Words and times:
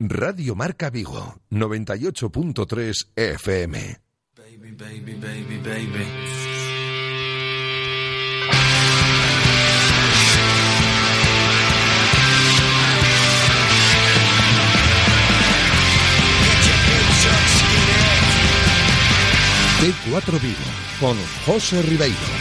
Radio 0.00 0.54
Marca 0.54 0.90
Vigo, 0.90 1.40
98.3 1.50 3.08
FM. 3.16 3.72
Baby, 4.36 4.70
baby, 4.70 5.14
baby, 5.14 5.58
baby. 5.58 6.06
T4 19.80 20.40
Vigo, 20.40 20.56
con 21.00 21.16
José 21.44 21.82
Ribeiro. 21.82 22.37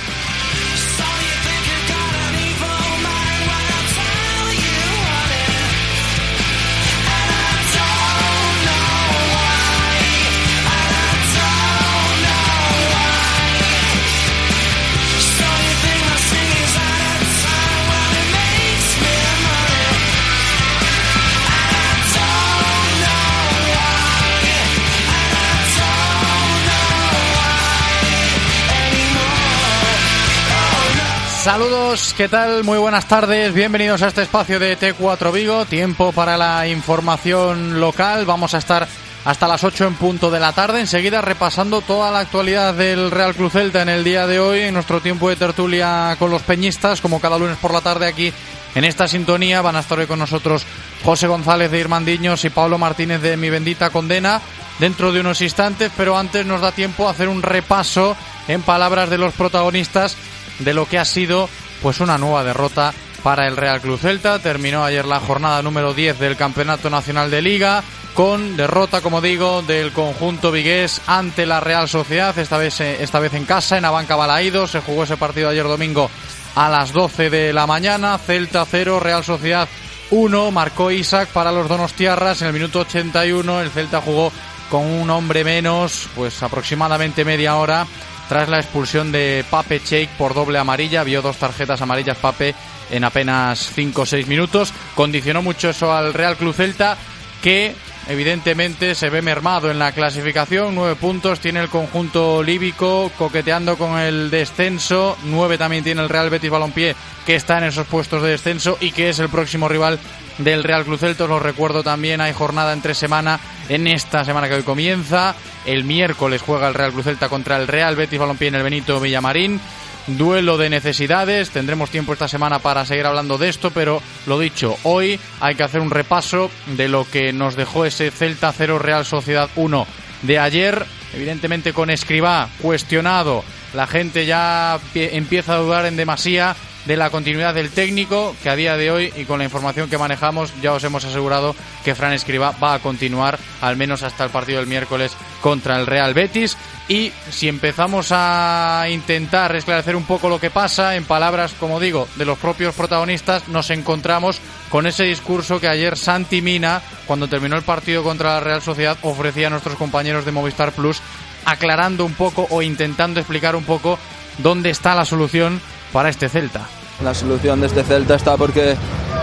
¿Qué 32.18 32.28
tal? 32.28 32.66
Muy 32.66 32.78
buenas 32.78 33.08
tardes, 33.08 33.54
bienvenidos 33.54 34.02
a 34.02 34.10
este 34.10 34.24
espacio 34.24 34.60
de 34.60 34.78
T4 34.78 35.32
Vigo, 35.32 35.64
tiempo 35.64 36.12
para 36.12 36.36
la 36.36 36.68
información 36.68 37.80
local, 37.80 38.26
vamos 38.26 38.54
a 38.54 38.58
estar 38.58 38.86
hasta 39.24 39.48
las 39.48 39.64
8 39.64 39.88
en 39.88 39.96
punto 39.96 40.30
de 40.30 40.42
la 40.42 40.52
tarde, 40.52 40.82
enseguida 40.82 41.22
repasando 41.22 41.80
toda 41.80 42.12
la 42.12 42.20
actualidad 42.20 42.74
del 42.74 43.10
Real 43.10 43.34
Cruz 43.34 43.54
Celta 43.54 43.84
en 43.84 43.88
el 43.88 44.04
día 44.04 44.28
de 44.28 44.38
hoy, 44.38 44.60
en 44.62 44.74
nuestro 44.74 45.00
tiempo 45.00 45.30
de 45.30 45.38
tertulia 45.38 46.18
con 46.20 46.30
los 46.30 46.42
peñistas, 46.42 47.00
como 47.00 47.22
cada 47.22 47.40
lunes 47.40 47.58
por 47.58 47.72
la 47.72 47.80
tarde 47.80 48.08
aquí 48.08 48.34
en 48.76 48.84
esta 48.84 49.08
sintonía, 49.08 49.62
van 49.62 49.78
a 49.78 49.80
estar 49.80 49.98
hoy 49.98 50.08
con 50.08 50.20
nosotros 50.20 50.66
José 51.06 51.28
González 51.28 51.72
de 51.72 51.80
Irmandiños 51.80 52.44
y 52.44 52.50
Pablo 52.50 52.78
Martínez 52.78 53.22
de 53.22 53.38
Mi 53.38 53.50
Bendita 53.50 53.92
Condena, 53.92 54.42
dentro 54.80 55.14
de 55.14 55.22
unos 55.22 55.40
instantes, 55.40 55.90
pero 55.96 56.18
antes 56.18 56.46
nos 56.46 56.60
da 56.60 56.74
tiempo 56.74 57.08
a 57.08 57.12
hacer 57.12 57.30
un 57.30 57.42
repaso 57.42 58.18
en 58.50 58.62
palabras 58.62 59.10
de 59.10 59.18
los 59.18 59.34
protagonistas 59.34 60.18
de 60.60 60.74
lo 60.74 60.86
que 60.86 61.00
ha 61.00 61.06
sido 61.06 61.48
pues 61.82 62.00
una 62.00 62.18
nueva 62.18 62.44
derrota 62.44 62.94
para 63.24 63.48
el 63.48 63.58
Real 63.58 63.82
Club 63.82 64.00
Celta. 64.00 64.40
Terminó 64.40 64.84
ayer 64.84 65.06
la 65.06 65.20
jornada 65.20 65.62
número 65.62 65.94
10 65.94 66.20
del 66.20 66.38
Campeonato 66.38 66.90
Nacional 66.90 67.30
de 67.32 67.42
Liga 67.42 67.84
con 68.14 68.58
derrota, 68.58 69.02
como 69.02 69.22
digo, 69.22 69.62
del 69.62 69.92
conjunto 69.92 70.52
vigués 70.52 71.02
ante 71.06 71.46
la 71.46 71.60
Real 71.60 71.88
Sociedad, 71.88 72.36
esta 72.40 72.58
vez, 72.58 72.82
esta 72.82 73.20
vez 73.20 73.36
en 73.36 73.46
casa, 73.46 73.78
en 73.78 73.86
Abanca 73.86 74.16
Balaído. 74.16 74.66
Se 74.66 74.80
jugó 74.80 75.04
ese 75.04 75.18
partido 75.18 75.50
ayer 75.50 75.66
domingo 75.66 76.10
a 76.56 76.68
las 76.68 76.94
12 76.94 77.30
de 77.30 77.54
la 77.54 77.68
mañana. 77.68 78.18
Celta 78.18 78.66
0, 78.66 79.00
Real 79.00 79.24
Sociedad 79.24 79.68
1. 80.10 80.50
Marcó 80.50 80.90
Isaac 80.90 81.30
para 81.30 81.52
los 81.52 81.70
Donostiarras 81.70 82.42
en 82.42 82.48
el 82.48 82.54
minuto 82.54 82.80
81. 82.80 83.62
El 83.62 83.70
Celta 83.70 84.02
jugó 84.02 84.32
con 84.72 84.84
un 84.84 85.10
hombre 85.12 85.44
menos, 85.44 86.10
pues 86.16 86.42
aproximadamente 86.42 87.24
media 87.24 87.56
hora 87.56 87.86
tras 88.30 88.50
la 88.50 88.60
expulsión 88.60 89.12
de 89.12 89.46
Pape 89.50 89.82
Cheik 89.82 90.10
por 90.12 90.34
doble 90.34 90.60
amarilla. 90.60 91.04
Vio 91.04 91.22
dos 91.22 91.38
tarjetas 91.38 91.82
amarillas 91.82 92.18
Pape 92.18 92.56
en 92.92 93.04
apenas 93.04 93.72
5 93.74 94.02
o 94.02 94.06
6 94.06 94.28
minutos. 94.28 94.74
Condicionó 94.96 95.42
mucho 95.42 95.70
eso 95.70 95.92
al 95.94 96.14
Real 96.14 96.38
Club 96.38 96.54
Celta, 96.54 96.98
que 97.42 97.74
evidentemente 98.08 98.96
se 98.96 99.10
ve 99.10 99.22
mermado 99.22 99.70
en 99.72 99.80
la 99.80 99.92
clasificación. 99.92 100.76
Nueve 100.76 100.96
puntos 100.96 101.40
tiene 101.40 101.62
el 101.62 101.70
conjunto 101.70 102.44
líbico, 102.44 103.12
coqueteando 103.18 103.78
con 103.78 104.00
el 104.00 104.30
descenso. 104.30 105.18
Nueve 105.24 105.58
también 105.58 105.84
tiene 105.84 106.02
el 106.02 106.10
Real 106.10 106.30
Betis 106.30 106.50
Balompié, 106.50 106.96
que 107.26 107.36
está 107.36 107.58
en 107.58 107.66
esos 107.66 107.88
puestos 107.88 108.22
de 108.24 108.30
descenso 108.30 108.78
y 108.80 108.92
que 108.92 109.10
es 109.10 109.20
el 109.20 109.30
próximo 109.30 109.68
rival 109.68 110.00
del 110.38 110.64
Real 110.64 110.86
Cruz 110.86 111.00
Celta. 111.00 111.26
Os 111.26 111.30
lo 111.30 111.40
recuerdo 111.40 111.84
también, 111.84 112.22
hay 112.22 112.34
jornada 112.34 112.74
entre 112.74 112.94
semana 112.94 113.40
en 113.70 113.88
esta 113.88 114.24
semana 114.26 114.48
que 114.48 114.56
hoy 114.56 114.64
comienza. 114.64 115.36
El 115.66 115.84
miércoles 115.84 116.42
juega 116.42 116.68
el 116.68 116.74
Real 116.74 116.92
Cruz 116.92 117.06
Celta 117.06 117.30
contra 117.30 117.58
el 117.58 117.68
Real 117.68 117.96
Betis 117.96 118.20
Balompié 118.20 118.50
en 118.50 118.56
el 118.56 118.64
Benito 118.64 119.00
Villamarín. 119.00 119.60
Duelo 120.08 120.58
de 120.58 120.70
necesidades, 120.70 121.50
tendremos 121.50 121.90
tiempo 121.90 122.14
esta 122.14 122.30
semana 122.30 122.60
para 122.60 122.86
seguir 122.86 123.06
hablando 123.06 123.38
de 123.38 123.50
esto, 123.50 123.72
pero 123.72 124.02
lo 124.26 124.40
dicho, 124.40 124.78
hoy 124.84 125.20
hay 125.42 125.56
que 125.56 125.64
hacer 125.64 125.82
un 125.82 125.92
repaso 125.92 126.50
de 126.66 126.88
lo 126.88 127.06
que 127.10 127.34
nos 127.34 127.58
dejó 127.58 127.84
ese 127.84 128.10
Celta 128.10 128.54
0 128.54 128.80
Real 128.80 129.04
Sociedad 129.04 129.50
1 129.58 129.86
de 130.22 130.40
ayer, 130.40 130.86
evidentemente 131.14 131.74
con 131.74 131.90
Escribá 131.90 132.48
cuestionado, 132.62 133.44
la 133.74 133.86
gente 133.86 134.26
ya 134.26 134.80
empieza 134.94 135.56
a 135.56 135.58
dudar 135.58 135.86
en 135.86 135.98
demasía 135.98 136.56
de 136.88 136.98
la 136.98 137.10
continuidad 137.10 137.54
del 137.54 137.70
técnico, 137.70 138.34
que 138.42 138.50
a 138.50 138.56
día 138.56 138.78
de 138.78 138.90
hoy 138.90 139.14
y 139.18 139.26
con 139.26 139.40
la 139.40 139.44
información 139.44 139.90
que 139.90 139.98
manejamos 139.98 140.54
ya 140.62 140.72
os 140.72 140.84
hemos 140.86 141.04
asegurado 141.04 141.54
que 141.84 141.96
Fran 141.96 142.14
Escriba 142.14 142.56
va 142.64 142.76
a 142.76 142.80
continuar 142.80 143.38
al 143.62 143.76
menos 143.76 144.04
hasta 144.04 144.24
el 144.24 144.30
partido 144.30 144.60
del 144.60 144.68
miércoles 144.68 145.12
contra 145.42 145.78
el 145.78 145.86
Real 145.86 146.14
Betis. 146.14 146.58
Y 146.88 147.12
si 147.30 147.50
empezamos 147.50 148.08
a 148.12 148.86
intentar 148.90 149.54
esclarecer 149.58 149.98
un 149.98 150.06
poco 150.06 150.30
lo 150.30 150.40
que 150.40 150.50
pasa, 150.50 150.96
en 150.96 151.04
palabras, 151.04 151.54
como 151.60 151.82
digo, 151.82 152.08
de 152.16 152.24
los 152.24 152.38
propios 152.38 152.74
protagonistas, 152.74 153.50
nos 153.50 153.70
encontramos 153.70 154.40
con 154.70 154.88
ese 154.88 155.04
discurso 155.04 155.60
que 155.60 155.68
ayer 155.68 155.98
Santi 155.98 156.42
Mina, 156.42 156.82
cuando 157.06 157.28
terminó 157.28 157.58
el 157.58 157.64
partido 157.64 158.04
contra 158.04 158.36
la 158.36 158.40
Real 158.40 158.62
Sociedad, 158.62 158.98
ofrecía 159.02 159.48
a 159.48 159.50
nuestros 159.50 159.76
compañeros 159.76 160.24
de 160.24 160.32
Movistar 160.32 160.72
Plus, 160.72 161.02
aclarando 161.44 162.06
un 162.06 162.14
poco 162.14 162.48
o 162.50 162.62
intentando 162.62 163.20
explicar 163.20 163.58
un 163.58 163.66
poco 163.66 164.00
dónde 164.38 164.70
está 164.70 164.96
la 164.96 165.04
solución 165.04 165.60
para 165.92 166.10
este 166.10 166.30
Celta. 166.30 166.62
La 167.04 167.14
solución 167.14 167.62
de 167.62 167.68
este 167.68 167.84
Celta 167.84 168.16
está 168.16 168.38
porque 168.38 168.76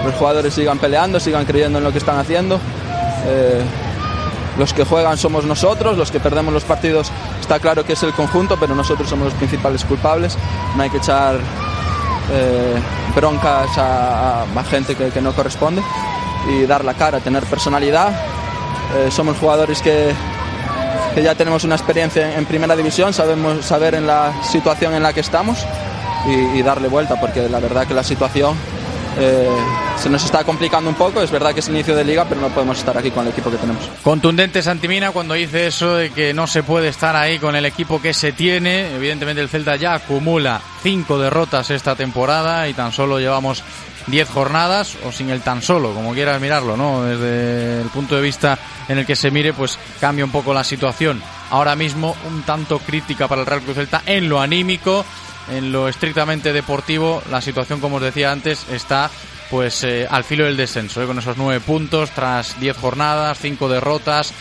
los 0.04 0.14
jugadores 0.14 0.54
sigan 0.54 0.78
peleando, 0.78 1.18
sigan 1.18 1.44
creyendo 1.44 1.78
en 1.78 1.84
lo 1.84 1.92
que 1.92 1.98
están 1.98 2.18
haciendo. 2.18 2.60
Eh, 3.26 3.62
los 4.58 4.72
que 4.72 4.84
juegan 4.84 5.18
somos 5.18 5.44
nosotros, 5.44 5.98
los 5.98 6.12
que 6.12 6.20
perdemos 6.20 6.54
los 6.54 6.62
partidos 6.64 7.10
está 7.40 7.58
claro 7.58 7.84
que 7.84 7.94
es 7.94 8.02
el 8.04 8.12
conjunto, 8.12 8.56
pero 8.58 8.74
nosotros 8.74 9.08
somos 9.08 9.26
los 9.26 9.34
principales 9.34 9.84
culpables. 9.84 10.38
No 10.76 10.82
hay 10.82 10.90
que 10.90 10.98
echar 10.98 11.36
eh, 12.32 12.76
broncas 13.16 13.70
a, 13.76 14.44
gente 14.70 14.94
que, 14.94 15.10
que, 15.10 15.20
no 15.20 15.32
corresponde 15.32 15.82
y 16.48 16.66
dar 16.66 16.84
la 16.84 16.94
cara, 16.94 17.18
tener 17.18 17.42
personalidad. 17.44 18.12
Eh, 18.96 19.10
somos 19.10 19.36
jugadores 19.38 19.82
que, 19.82 20.14
que, 21.14 21.22
ya 21.22 21.34
tenemos 21.34 21.64
una 21.64 21.74
experiencia 21.74 22.30
en, 22.30 22.38
en 22.38 22.46
primera 22.46 22.76
división, 22.76 23.12
sabemos 23.12 23.64
saber 23.64 23.94
en 23.96 24.06
la 24.06 24.32
situación 24.44 24.94
en 24.94 25.02
la 25.02 25.12
que 25.12 25.20
estamos 25.20 25.58
y, 26.26 26.58
y 26.58 26.62
darle 26.62 26.88
vuelta, 26.88 27.20
porque 27.20 27.48
la 27.48 27.60
verdad 27.60 27.86
que 27.86 27.94
la 27.94 28.04
situación 28.04 28.56
eh, 29.18 29.48
se 29.96 30.10
nos 30.10 30.24
está 30.24 30.44
complicando 30.44 30.90
un 30.90 30.96
poco. 30.96 31.22
Es 31.22 31.30
verdad 31.30 31.54
que 31.54 31.60
es 31.60 31.68
inicio 31.68 31.94
de 31.94 32.04
liga, 32.04 32.24
pero 32.28 32.40
no 32.40 32.48
podemos 32.48 32.78
estar 32.78 32.96
aquí 32.96 33.10
con 33.10 33.24
el 33.24 33.32
equipo 33.32 33.50
que 33.50 33.56
tenemos. 33.56 33.88
Contundente 34.02 34.62
Santimina 34.62 35.12
cuando 35.12 35.34
dice 35.34 35.66
eso 35.66 35.96
de 35.96 36.10
que 36.10 36.34
no 36.34 36.46
se 36.46 36.62
puede 36.62 36.88
estar 36.88 37.14
ahí 37.16 37.38
con 37.38 37.54
el 37.54 37.64
equipo 37.64 38.00
que 38.00 38.12
se 38.12 38.32
tiene. 38.32 38.94
Evidentemente 38.94 39.40
el 39.40 39.48
Celta 39.48 39.76
ya 39.76 39.94
acumula 39.94 40.60
cinco 40.82 41.18
derrotas 41.18 41.70
esta 41.70 41.94
temporada 41.94 42.68
y 42.68 42.74
tan 42.74 42.92
solo 42.92 43.20
llevamos 43.20 43.62
10 44.06 44.28
jornadas 44.28 44.96
o 45.04 45.12
sin 45.12 45.30
el 45.30 45.40
tan 45.40 45.62
solo, 45.62 45.94
como 45.94 46.12
quieras 46.12 46.40
mirarlo, 46.40 46.76
¿no? 46.76 47.04
Desde 47.04 47.80
el 47.80 47.88
punto 47.88 48.16
de 48.16 48.20
vista 48.20 48.58
en 48.88 48.98
el 48.98 49.06
que 49.06 49.16
se 49.16 49.30
mire, 49.30 49.54
pues 49.54 49.78
cambia 50.00 50.24
un 50.24 50.30
poco 50.30 50.52
la 50.52 50.64
situación. 50.64 51.22
Ahora 51.50 51.74
mismo 51.76 52.14
un 52.26 52.42
tanto 52.42 52.80
crítica 52.80 53.28
para 53.28 53.42
el 53.42 53.46
Real 53.46 53.62
Cruz 53.62 53.76
Celta 53.76 54.02
en 54.04 54.28
lo 54.28 54.40
anímico, 54.40 55.06
en 55.50 55.72
lo 55.72 55.88
estrictamente 55.88 56.52
deportivo, 56.52 57.22
la 57.30 57.40
situación, 57.40 57.80
como 57.80 57.96
os 57.96 58.02
decía 58.02 58.32
antes, 58.32 58.66
está 58.70 59.10
pues 59.50 59.84
eh, 59.84 60.06
al 60.10 60.24
filo 60.24 60.44
del 60.44 60.56
descenso, 60.56 61.02
¿eh? 61.02 61.06
con 61.06 61.18
esos 61.18 61.36
nueve 61.36 61.60
puntos 61.60 62.10
tras 62.10 62.58
diez 62.58 62.76
jornadas, 62.76 63.38
cinco 63.40 63.68
derrotas. 63.68 64.32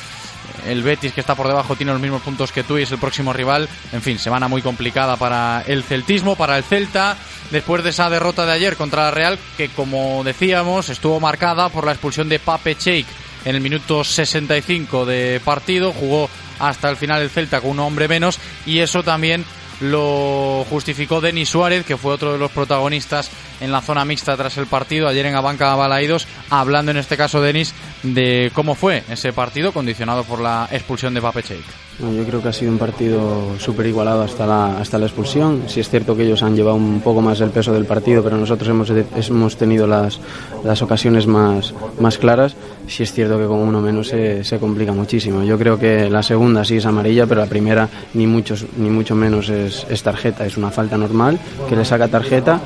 el 0.65 0.81
Betis 0.81 1.13
que 1.13 1.21
está 1.21 1.35
por 1.35 1.47
debajo 1.47 1.75
tiene 1.75 1.91
los 1.91 2.01
mismos 2.01 2.21
puntos 2.21 2.51
que 2.51 2.63
tú 2.63 2.77
y 2.77 2.83
es 2.83 2.91
el 2.91 2.99
próximo 2.99 3.33
rival. 3.33 3.67
En 3.91 4.01
fin, 4.01 4.17
semana 4.17 4.47
muy 4.47 4.61
complicada 4.61 5.17
para 5.17 5.63
el 5.67 5.83
celtismo, 5.83 6.35
para 6.35 6.57
el 6.57 6.63
Celta, 6.63 7.17
después 7.51 7.83
de 7.83 7.89
esa 7.89 8.09
derrota 8.09 8.45
de 8.45 8.53
ayer 8.53 8.75
contra 8.75 9.03
la 9.03 9.11
Real, 9.11 9.37
que 9.57 9.69
como 9.69 10.23
decíamos 10.23 10.89
estuvo 10.89 11.19
marcada 11.19 11.69
por 11.69 11.85
la 11.85 11.91
expulsión 11.91 12.29
de 12.29 12.39
Pape 12.39 12.75
Cheik 12.75 13.07
en 13.45 13.55
el 13.55 13.61
minuto 13.61 14.03
65 14.03 15.05
de 15.05 15.41
partido, 15.43 15.91
jugó 15.91 16.29
hasta 16.59 16.89
el 16.89 16.97
final 16.97 17.21
el 17.21 17.29
Celta 17.29 17.59
con 17.59 17.71
un 17.71 17.79
hombre 17.81 18.07
menos 18.07 18.39
y 18.65 18.79
eso 18.79 19.03
también 19.03 19.45
lo 19.83 20.65
justificó 20.69 21.19
Denis 21.19 21.49
Suárez, 21.49 21.85
que 21.85 21.97
fue 21.97 22.13
otro 22.13 22.31
de 22.31 22.37
los 22.37 22.51
protagonistas 22.51 23.29
en 23.59 23.71
la 23.71 23.81
zona 23.81 24.05
mixta 24.05 24.37
tras 24.37 24.57
el 24.57 24.67
partido, 24.67 25.07
ayer 25.07 25.25
en 25.25 25.35
Abanca 25.35 25.75
Balaídos, 25.75 26.27
hablando 26.49 26.91
en 26.91 26.97
este 26.97 27.17
caso 27.17 27.41
Denis 27.41 27.73
de 28.01 28.51
cómo 28.53 28.75
fue 28.75 29.03
ese 29.09 29.33
partido 29.33 29.73
condicionado 29.73 30.23
por 30.23 30.39
la 30.39 30.69
expulsión 30.71 31.13
de 31.13 31.21
Pape 31.21 31.43
Cheik. 31.43 31.65
Yo 31.99 32.25
creo 32.25 32.41
que 32.41 32.49
ha 32.49 32.53
sido 32.53 32.71
un 32.71 32.79
partido 32.79 33.57
súper 33.59 33.85
igualado 33.85 34.23
hasta 34.23 34.47
la, 34.47 34.79
hasta 34.79 34.97
la 34.97 35.05
expulsión. 35.05 35.63
Sí 35.67 35.79
es 35.79 35.89
cierto 35.89 36.15
que 36.15 36.23
ellos 36.23 36.41
han 36.41 36.55
llevado 36.55 36.75
un 36.75 37.01
poco 37.01 37.21
más 37.21 37.39
el 37.39 37.51
peso 37.51 37.71
del 37.71 37.85
partido, 37.85 38.23
pero 38.23 38.35
nosotros 38.35 38.67
hemos, 38.67 38.89
hemos 38.89 39.57
tenido 39.57 39.85
las, 39.85 40.19
las 40.63 40.81
ocasiones 40.81 41.27
más, 41.27 41.73
más 41.99 42.17
claras. 42.17 42.55
Sí 42.87 43.03
es 43.03 43.13
cierto 43.13 43.37
que 43.37 43.45
con 43.45 43.59
uno 43.59 43.79
menos 43.79 44.07
se, 44.07 44.43
se 44.43 44.57
complica 44.57 44.91
muchísimo. 44.91 45.43
Yo 45.43 45.57
creo 45.59 45.77
que 45.77 46.09
la 46.09 46.23
segunda 46.23 46.65
sí 46.65 46.77
es 46.77 46.85
amarilla, 46.85 47.27
pero 47.27 47.41
la 47.41 47.47
primera 47.47 47.87
ni, 48.15 48.25
muchos, 48.25 48.65
ni 48.77 48.89
mucho 48.89 49.15
menos 49.15 49.49
es, 49.49 49.85
es 49.87 50.01
tarjeta. 50.01 50.45
Es 50.45 50.57
una 50.57 50.71
falta 50.71 50.97
normal 50.97 51.39
que 51.69 51.75
le 51.75 51.85
saca 51.85 52.07
tarjeta 52.07 52.59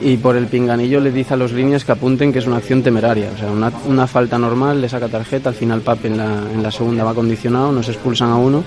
y 0.00 0.16
por 0.16 0.36
el 0.36 0.46
pinganillo 0.46 1.00
le 1.00 1.10
dice 1.10 1.34
a 1.34 1.36
los 1.36 1.52
líneas 1.52 1.84
que 1.84 1.92
apunten 1.92 2.32
que 2.32 2.38
es 2.38 2.46
una 2.46 2.56
acción 2.56 2.82
temeraria. 2.82 3.30
O 3.34 3.38
sea, 3.38 3.50
una, 3.50 4.06
falta 4.06 4.38
normal, 4.38 4.80
le 4.80 4.88
saca 4.88 5.08
tarjeta, 5.08 5.48
al 5.48 5.54
final 5.54 5.80
Pape 5.80 6.08
en 6.08 6.16
la, 6.16 6.24
en 6.52 6.62
la 6.62 6.70
segunda 6.70 7.04
va 7.04 7.14
condicionado, 7.14 7.72
nos 7.72 7.88
expulsan 7.88 8.30
a 8.30 8.36
uno 8.36 8.64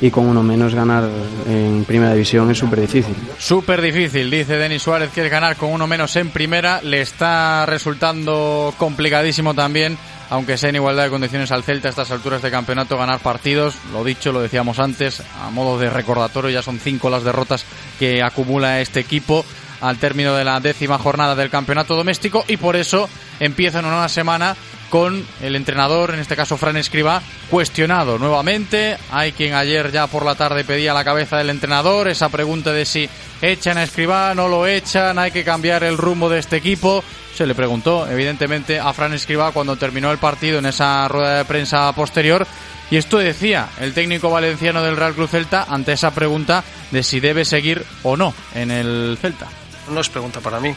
y 0.00 0.10
con 0.10 0.26
uno 0.26 0.42
menos 0.42 0.74
ganar 0.74 1.08
en 1.48 1.84
primera 1.84 2.12
división 2.12 2.50
es 2.50 2.58
súper 2.58 2.80
difícil. 2.80 3.14
Súper 3.38 3.82
difícil, 3.82 4.30
dice 4.30 4.56
Denis 4.56 4.82
Suárez, 4.82 5.10
que 5.10 5.24
es 5.24 5.30
ganar 5.30 5.56
con 5.56 5.72
uno 5.72 5.86
menos 5.86 6.14
en 6.16 6.30
primera. 6.30 6.80
Le 6.82 7.00
está 7.00 7.66
resultando 7.66 8.72
complicadísimo 8.78 9.54
también 9.54 9.96
aunque 10.30 10.58
sea 10.58 10.68
en 10.70 10.76
igualdad 10.76 11.04
de 11.04 11.10
condiciones 11.10 11.50
al 11.52 11.62
Celta 11.62 11.88
a 11.88 11.90
estas 11.90 12.10
alturas 12.10 12.42
de 12.42 12.50
campeonato, 12.50 12.98
ganar 12.98 13.20
partidos, 13.20 13.76
lo 13.92 14.04
dicho, 14.04 14.32
lo 14.32 14.40
decíamos 14.40 14.78
antes, 14.78 15.22
a 15.40 15.50
modo 15.50 15.78
de 15.78 15.90
recordatorio, 15.90 16.50
ya 16.50 16.62
son 16.62 16.78
cinco 16.78 17.08
las 17.08 17.24
derrotas 17.24 17.64
que 17.98 18.22
acumula 18.22 18.80
este 18.80 19.00
equipo 19.00 19.44
al 19.80 19.98
término 19.98 20.34
de 20.34 20.44
la 20.44 20.60
décima 20.60 20.98
jornada 20.98 21.34
del 21.34 21.50
campeonato 21.50 21.94
doméstico 21.96 22.44
y 22.48 22.56
por 22.56 22.76
eso 22.76 23.08
empieza 23.40 23.80
una 23.80 23.90
nueva 23.90 24.08
semana 24.08 24.56
con 24.88 25.24
el 25.42 25.56
entrenador, 25.56 26.14
en 26.14 26.20
este 26.20 26.36
caso 26.36 26.56
Fran 26.56 26.76
Escriba, 26.76 27.22
cuestionado 27.50 28.18
nuevamente. 28.18 28.96
Hay 29.10 29.32
quien 29.32 29.54
ayer 29.54 29.92
ya 29.92 30.06
por 30.06 30.24
la 30.24 30.34
tarde 30.34 30.64
pedía 30.64 30.94
la 30.94 31.04
cabeza 31.04 31.36
del 31.36 31.50
entrenador, 31.50 32.08
esa 32.08 32.28
pregunta 32.28 32.72
de 32.72 32.84
si 32.84 33.08
echan 33.42 33.78
a 33.78 33.82
Escriba, 33.82 34.34
no 34.34 34.48
lo 34.48 34.66
echan, 34.66 35.18
hay 35.18 35.30
que 35.30 35.44
cambiar 35.44 35.84
el 35.84 35.98
rumbo 35.98 36.28
de 36.28 36.38
este 36.38 36.56
equipo. 36.56 37.04
Se 37.34 37.46
le 37.46 37.54
preguntó, 37.54 38.08
evidentemente, 38.08 38.80
a 38.80 38.92
Fran 38.92 39.12
Escriba 39.12 39.52
cuando 39.52 39.76
terminó 39.76 40.10
el 40.10 40.18
partido 40.18 40.58
en 40.58 40.66
esa 40.66 41.06
rueda 41.08 41.38
de 41.38 41.44
prensa 41.44 41.92
posterior. 41.92 42.46
Y 42.90 42.96
esto 42.96 43.18
decía 43.18 43.68
el 43.80 43.92
técnico 43.92 44.30
valenciano 44.30 44.82
del 44.82 44.96
Real 44.96 45.14
Cruz 45.14 45.30
Celta 45.30 45.66
ante 45.68 45.92
esa 45.92 46.10
pregunta 46.10 46.64
de 46.90 47.02
si 47.02 47.20
debe 47.20 47.44
seguir 47.44 47.84
o 48.02 48.16
no 48.16 48.32
en 48.54 48.70
el 48.70 49.18
Celta 49.20 49.46
no 49.90 50.00
es 50.00 50.08
pregunta 50.08 50.40
para 50.40 50.60
mí. 50.60 50.74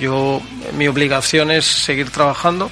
Yo, 0.00 0.40
mi 0.74 0.88
obligación 0.88 1.50
es 1.50 1.64
seguir 1.64 2.10
trabajando 2.10 2.70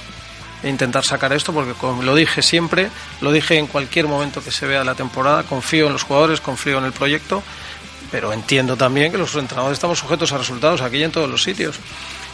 e 0.61 0.69
intentar 0.69 1.03
sacar 1.03 1.33
esto, 1.33 1.53
porque 1.53 1.73
como 1.73 2.03
lo 2.03 2.15
dije 2.15 2.41
siempre, 2.41 2.89
lo 3.21 3.31
dije 3.31 3.57
en 3.57 3.67
cualquier 3.67 4.07
momento 4.07 4.43
que 4.43 4.51
se 4.51 4.65
vea 4.65 4.83
la 4.83 4.95
temporada, 4.95 5.43
confío 5.43 5.87
en 5.87 5.93
los 5.93 6.03
jugadores, 6.03 6.41
confío 6.41 6.77
en 6.77 6.85
el 6.85 6.93
proyecto, 6.93 7.43
pero 8.11 8.31
entiendo 8.31 8.77
también 8.77 9.11
que 9.11 9.17
los 9.17 9.33
entrenadores 9.35 9.77
estamos 9.77 9.99
sujetos 9.99 10.31
a 10.31 10.37
resultados 10.37 10.81
aquí 10.81 10.97
y 10.97 11.03
en 11.03 11.11
todos 11.11 11.29
los 11.29 11.43
sitios. 11.43 11.77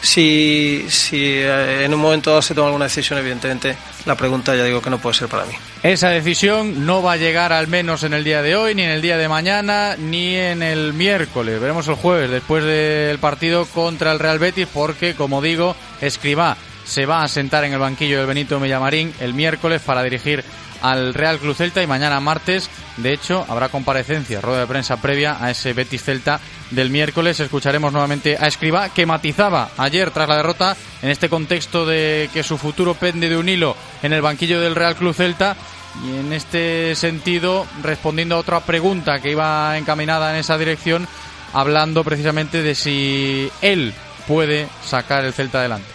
Si, 0.01 0.85
si 0.89 1.17
eh, 1.23 1.83
en 1.83 1.93
un 1.93 1.99
momento 1.99 2.29
dado 2.29 2.41
se 2.41 2.55
toma 2.55 2.67
alguna 2.67 2.85
decisión, 2.85 3.19
evidentemente 3.19 3.75
la 4.05 4.15
pregunta 4.15 4.55
ya 4.55 4.63
digo 4.63 4.81
que 4.81 4.89
no 4.89 4.97
puede 4.97 5.15
ser 5.15 5.27
para 5.27 5.45
mí. 5.45 5.53
Esa 5.83 6.09
decisión 6.09 6.85
no 6.85 7.03
va 7.03 7.13
a 7.13 7.17
llegar 7.17 7.51
al 7.51 7.67
menos 7.67 8.03
en 8.03 8.13
el 8.13 8.23
día 8.23 8.41
de 8.41 8.55
hoy, 8.55 8.75
ni 8.75 8.83
en 8.83 8.91
el 8.91 9.01
día 9.01 9.17
de 9.17 9.27
mañana, 9.27 9.95
ni 9.97 10.35
en 10.35 10.63
el 10.63 10.93
miércoles. 10.93 11.59
Veremos 11.59 11.87
el 11.87 11.95
jueves 11.95 12.31
después 12.31 12.63
del 12.63 13.19
partido 13.19 13.65
contra 13.65 14.11
el 14.11 14.19
Real 14.19 14.39
Betis, 14.39 14.67
porque 14.73 15.15
como 15.15 15.41
digo, 15.41 15.75
Escribá 16.01 16.55
se 16.85 17.05
va 17.05 17.23
a 17.23 17.27
sentar 17.27 17.63
en 17.65 17.73
el 17.73 17.79
banquillo 17.79 18.17
del 18.17 18.27
Benito 18.27 18.59
Mellamarín 18.59 19.13
el 19.19 19.33
miércoles 19.33 19.81
para 19.81 20.01
dirigir 20.01 20.43
al 20.81 21.13
Real 21.13 21.39
Club 21.39 21.55
Celta 21.55 21.81
y 21.81 21.87
mañana 21.87 22.19
martes, 22.19 22.69
de 22.97 23.13
hecho, 23.13 23.45
habrá 23.47 23.69
comparecencia, 23.69 24.41
rueda 24.41 24.61
de 24.61 24.67
prensa 24.67 24.97
previa 24.97 25.37
a 25.43 25.51
ese 25.51 25.73
Betis 25.73 26.03
Celta 26.03 26.39
del 26.71 26.89
miércoles. 26.89 27.39
Escucharemos 27.39 27.91
nuevamente 27.91 28.37
a 28.39 28.47
Escriba, 28.47 28.89
que 28.89 29.05
matizaba 29.05 29.69
ayer 29.77 30.11
tras 30.11 30.29
la 30.29 30.37
derrota 30.37 30.75
en 31.01 31.09
este 31.09 31.29
contexto 31.29 31.85
de 31.85 32.29
que 32.33 32.43
su 32.43 32.57
futuro 32.57 32.93
pende 32.93 33.29
de 33.29 33.37
un 33.37 33.49
hilo 33.49 33.75
en 34.03 34.13
el 34.13 34.21
banquillo 34.21 34.59
del 34.59 34.75
Real 34.75 34.95
Club 34.95 35.13
Celta. 35.13 35.55
Y 36.05 36.17
en 36.17 36.33
este 36.33 36.95
sentido, 36.95 37.65
respondiendo 37.81 38.35
a 38.35 38.39
otra 38.39 38.59
pregunta 38.59 39.19
que 39.19 39.31
iba 39.31 39.77
encaminada 39.77 40.31
en 40.31 40.37
esa 40.37 40.57
dirección, 40.57 41.07
hablando 41.53 42.03
precisamente 42.03 42.61
de 42.61 42.75
si 42.75 43.51
él 43.61 43.93
puede 44.27 44.67
sacar 44.85 45.25
el 45.25 45.33
Celta 45.33 45.59
adelante. 45.59 45.89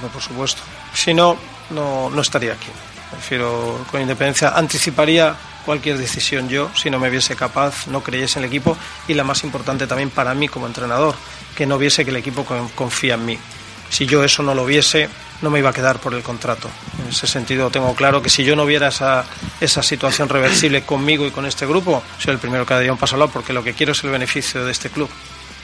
No, 0.00 0.08
por 0.08 0.22
supuesto. 0.22 0.62
Si 0.94 1.12
no, 1.12 1.36
no, 1.70 2.10
no 2.10 2.20
estaría 2.20 2.52
aquí. 2.52 2.68
Prefiero, 3.10 3.84
con 3.90 4.00
independencia, 4.00 4.50
anticiparía 4.50 5.36
cualquier 5.64 5.98
decisión 5.98 6.48
yo 6.48 6.70
si 6.74 6.90
no 6.90 6.98
me 6.98 7.10
viese 7.10 7.34
capaz, 7.34 7.88
no 7.88 8.02
creyese 8.02 8.38
en 8.38 8.44
el 8.44 8.48
equipo 8.48 8.76
y 9.08 9.14
la 9.14 9.24
más 9.24 9.42
importante 9.42 9.86
también 9.86 10.10
para 10.10 10.32
mí 10.32 10.48
como 10.48 10.66
entrenador, 10.66 11.14
que 11.56 11.66
no 11.66 11.76
viese 11.76 12.04
que 12.04 12.10
el 12.10 12.16
equipo 12.16 12.46
confía 12.74 13.14
en 13.14 13.24
mí. 13.24 13.38
Si 13.90 14.06
yo 14.06 14.24
eso 14.24 14.42
no 14.42 14.54
lo 14.54 14.64
viese, 14.64 15.08
no 15.42 15.50
me 15.50 15.58
iba 15.58 15.70
a 15.70 15.72
quedar 15.72 15.98
por 15.98 16.14
el 16.14 16.22
contrato. 16.22 16.68
En 17.02 17.08
ese 17.08 17.26
sentido 17.26 17.70
tengo 17.70 17.94
claro 17.94 18.22
que 18.22 18.30
si 18.30 18.44
yo 18.44 18.56
no 18.56 18.66
viera 18.66 18.88
esa, 18.88 19.24
situación 19.82 20.28
reversible 20.28 20.82
conmigo 20.82 21.26
y 21.26 21.30
con 21.30 21.46
este 21.46 21.66
grupo, 21.66 22.02
soy 22.18 22.34
el 22.34 22.38
primero 22.38 22.66
que 22.66 22.74
daría 22.74 22.92
un 22.92 22.98
paso 22.98 23.14
al 23.14 23.20
lado 23.20 23.32
porque 23.32 23.52
lo 23.52 23.62
que 23.62 23.74
quiero 23.74 23.92
es 23.92 24.02
el 24.04 24.10
beneficio 24.10 24.64
de 24.64 24.72
este 24.72 24.90
club. 24.90 25.08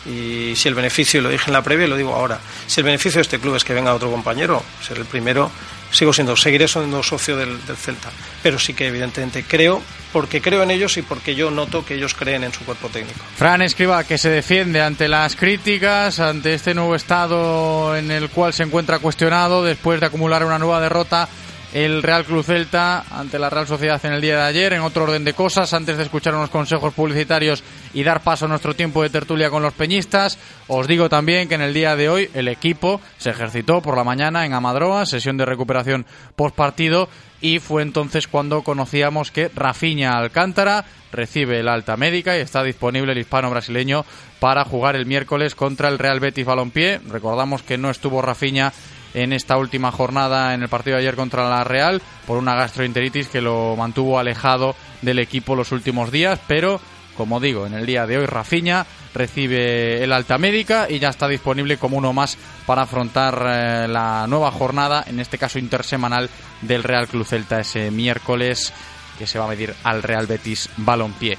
Y 0.07 0.55
si 0.57 0.69
el 0.69 0.75
beneficio, 0.75 1.21
lo 1.21 1.29
dije 1.29 1.45
en 1.47 1.53
la 1.53 1.63
previa 1.63 1.87
y 1.87 1.89
lo 1.89 1.97
digo 1.97 2.15
ahora, 2.15 2.41
si 2.67 2.81
el 2.81 2.85
beneficio 2.85 3.19
de 3.19 3.23
este 3.23 3.39
club 3.39 3.55
es 3.57 3.65
que 3.65 3.73
venga 3.73 3.95
otro 3.95 4.11
compañero, 4.11 4.63
ser 4.87 4.99
el 4.99 5.05
primero, 5.05 5.51
sigo 5.93 6.13
siendo, 6.13 6.37
seguiré 6.37 6.67
siendo 6.67 7.03
socio 7.03 7.37
del, 7.37 7.59
Celta. 7.77 8.11
Pero 8.43 8.59
sí 8.59 8.75
que 8.75 8.89
evidentemente 8.89 9.45
creo, 9.45 9.83
porque 10.13 10.41
creo 10.41 10.63
en 10.63 10.71
ellos 10.71 10.97
y 10.97 11.03
porque 11.03 11.35
yo 11.35 11.51
noto 11.51 11.85
que 11.85 11.95
ellos 11.95 12.15
creen 12.15 12.45
en 12.45 12.53
su 12.53 12.65
cuerpo 12.65 12.89
técnico. 12.89 13.21
Fran 13.37 13.63
Escriba, 13.63 14.05
que 14.05 14.19
se 14.19 14.31
defiende 14.31 14.81
ante 14.81 15.09
las 15.09 15.37
críticas, 15.37 16.19
ante 16.21 16.55
este 16.55 16.75
nuevo 16.75 16.95
estado 16.95 17.97
en 17.97 18.11
el 18.11 18.29
cual 18.31 18.53
se 18.53 18.65
encuentra 18.65 18.99
cuestionado 18.99 19.63
después 19.63 20.01
de 20.01 20.07
acumular 20.07 20.45
una 20.45 20.59
nueva 20.59 20.81
derrota 20.81 21.29
el 21.73 22.03
Real 22.03 22.25
Cruz 22.25 22.47
Celta 22.47 23.05
ante 23.11 23.39
la 23.39 23.49
Real 23.49 23.67
Sociedad 23.67 24.01
en 24.05 24.13
el 24.13 24.21
día 24.21 24.37
de 24.37 24.43
ayer. 24.43 24.73
En 24.75 24.83
otro 24.83 25.05
orden 25.05 25.25
de 25.25 25.33
cosas, 25.33 25.73
antes 25.73 25.97
de 25.97 26.03
escuchar 26.03 26.35
unos 26.35 26.51
consejos 26.51 26.93
publicitarios 26.93 27.65
y 27.95 28.03
dar 28.03 28.23
paso 28.23 28.45
a 28.45 28.49
nuestro 28.49 28.75
tiempo 28.75 29.03
de 29.03 29.11
tertulia 29.11 29.51
con 29.51 29.63
los 29.63 29.73
peñistas, 29.73 30.39
os 30.69 30.87
digo 30.87 31.09
también 31.09 31.49
que 31.49 31.55
en 31.55 31.63
el 31.63 31.75
día 31.75 31.97
de 31.97 32.09
hoy 32.09 32.31
el 32.35 32.49
equipo 32.49 33.01
se 33.19 33.31
ejercitó 33.31 33.81
por 33.81 33.97
la 33.97 34.05
mañana 34.05 34.45
en 34.45 34.53
Amadroa, 34.53 35.07
sesión 35.07 35.37
de 35.37 35.47
recuperación 35.47 36.07
post 36.37 36.55
partido, 36.55 37.09
y 37.41 37.59
fue 37.59 37.83
entonces 37.83 38.29
cuando 38.29 38.63
conocíamos 38.63 39.31
que 39.31 39.51
Rafiña 39.55 40.17
Alcántara 40.17 40.85
recibe 41.11 41.61
el 41.61 41.69
alta 41.69 41.97
médica 41.97 42.37
y 42.37 42.41
está 42.41 42.63
disponible 42.63 43.13
el 43.13 43.19
hispano 43.19 43.51
brasileño 43.51 44.05
para 44.39 44.65
jugar 44.65 44.95
el 44.97 45.07
miércoles 45.07 45.55
contra 45.55 45.89
el 45.89 45.99
Real 45.99 46.21
Betis 46.21 46.47
Balompié. 46.47 47.01
Recordamos 47.09 47.63
que 47.63 47.79
no 47.79 47.91
estuvo 47.91 48.23
Rafiña 48.23 48.73
en 49.15 49.33
esta 49.33 49.57
última 49.57 49.93
jornada 49.93 50.55
en 50.55 50.63
el 50.63 50.69
partido 50.69 50.97
de 50.97 51.03
ayer 51.03 51.17
contra 51.17 51.49
la 51.49 51.65
Real 51.65 52.01
por 52.27 52.39
una 52.39 52.55
gastroenteritis 52.55 53.29
que 53.29 53.41
lo 53.41 53.75
mantuvo 53.77 54.19
alejado 54.19 54.75
del 55.03 55.19
equipo 55.19 55.55
los 55.55 55.73
últimos 55.73 56.11
días, 56.11 56.39
pero 56.47 56.81
como 57.17 57.41
digo, 57.41 57.67
en 57.67 57.75
el 57.75 57.87
día 57.87 58.07
de 58.07 58.19
hoy 58.19 58.27
Rafiña 58.27 58.87
recibe 59.15 60.03
el 60.03 60.13
alta 60.13 60.39
médica 60.39 60.87
y 60.89 60.99
ya 60.99 61.11
está 61.11 61.29
disponible 61.29 61.77
como 61.77 61.99
uno 61.99 62.13
más 62.13 62.39
para 62.67 62.83
afrontar 62.83 63.45
eh, 63.47 63.89
la 63.89 64.27
nueva 64.27 64.51
jornada, 64.51 65.05
en 65.07 65.21
este 65.21 65.39
caso 65.39 65.59
intersemanal 65.59 66.31
del 66.63 66.83
Real 66.83 67.09
Club 67.09 67.27
Celta 67.27 67.61
ese 67.61 67.91
miércoles 67.91 68.73
que 69.19 69.27
se 69.27 69.39
va 69.39 69.45
a 69.45 69.49
medir 69.49 69.75
al 69.85 70.03
Real 70.03 70.27
Betis 70.27 70.71
Balompié. 70.79 71.37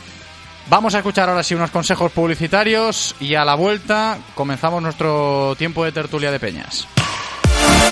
Vamos 0.70 0.96
a 0.96 1.00
escuchar 1.00 1.27
ahora 1.27 1.44
sí 1.44 1.56
unos 1.56 1.72
consejos 1.72 2.12
publicitarios 2.12 3.15
y 3.20 3.36
a 3.36 3.44
la 3.44 3.56
vuelta 3.56 4.18
comenzamos 4.36 4.82
nuestro 4.82 5.56
tiempo 5.58 5.84
de 5.84 5.92
tertulia 5.92 6.32
de 6.32 6.39
peñas. 6.39 6.88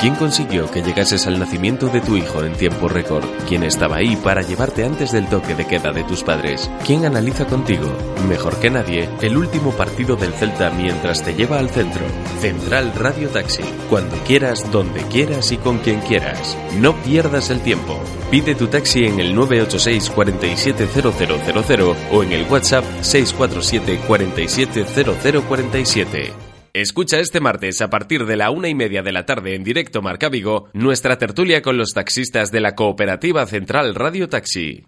¿Quién 0.00 0.14
consiguió 0.14 0.70
que 0.70 0.80
llegases 0.80 1.26
al 1.26 1.38
nacimiento 1.38 1.88
de 1.88 2.00
tu 2.00 2.16
hijo 2.16 2.42
en 2.42 2.54
tiempo 2.54 2.88
récord? 2.88 3.26
¿Quién 3.46 3.64
estaba 3.64 3.96
ahí 3.96 4.16
para 4.16 4.40
llevarte 4.40 4.82
antes 4.82 5.12
del 5.12 5.28
toque 5.28 5.54
de 5.54 5.66
queda 5.66 5.92
de 5.92 6.04
tus 6.04 6.22
padres? 6.22 6.70
¿Quién 6.86 7.04
analiza 7.04 7.44
contigo, 7.44 7.92
mejor 8.26 8.58
que 8.60 8.70
nadie, 8.70 9.10
el 9.20 9.36
último 9.36 9.72
partido 9.72 10.16
del 10.16 10.32
Celta 10.32 10.70
mientras 10.70 11.22
te 11.22 11.34
lleva 11.34 11.58
al 11.58 11.68
centro? 11.68 12.00
Central 12.40 12.94
Radio 12.94 13.28
Taxi. 13.28 13.62
Cuando 13.90 14.16
quieras, 14.24 14.72
donde 14.72 15.02
quieras 15.02 15.52
y 15.52 15.58
con 15.58 15.76
quien 15.80 16.00
quieras. 16.00 16.56
No 16.78 16.94
pierdas 17.02 17.50
el 17.50 17.60
tiempo. 17.60 18.00
Pide 18.30 18.54
tu 18.54 18.68
taxi 18.68 19.04
en 19.04 19.20
el 19.20 19.34
986 19.34 20.08
470000 20.08 21.94
o 22.10 22.22
en 22.22 22.32
el 22.32 22.50
WhatsApp 22.50 22.86
647 23.02 24.00
470047. 24.06 26.49
Escucha 26.72 27.18
este 27.18 27.40
martes 27.40 27.80
a 27.80 27.90
partir 27.90 28.26
de 28.26 28.36
la 28.36 28.50
una 28.50 28.68
y 28.68 28.76
media 28.76 29.02
de 29.02 29.10
la 29.10 29.26
tarde 29.26 29.56
en 29.56 29.64
directo 29.64 30.02
Marca 30.02 30.28
Vigo 30.28 30.68
nuestra 30.72 31.18
tertulia 31.18 31.62
con 31.62 31.76
los 31.76 31.90
taxistas 31.90 32.52
de 32.52 32.60
la 32.60 32.76
Cooperativa 32.76 33.44
Central 33.46 33.96
Radio 33.96 34.28
Taxi. 34.28 34.86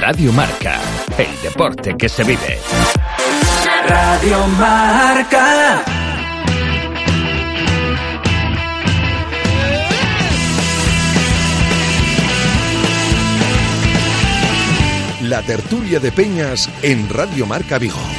Radio 0.00 0.32
Marca, 0.32 0.80
el 1.16 1.42
deporte 1.48 1.94
que 1.96 2.08
se 2.08 2.24
vive. 2.24 2.58
Radio 3.86 4.46
Marca. 4.58 5.84
La 15.22 15.42
tertulia 15.42 16.00
de 16.00 16.10
Peñas 16.10 16.68
en 16.82 17.08
Radio 17.08 17.46
Marca 17.46 17.78
Vigo. 17.78 18.15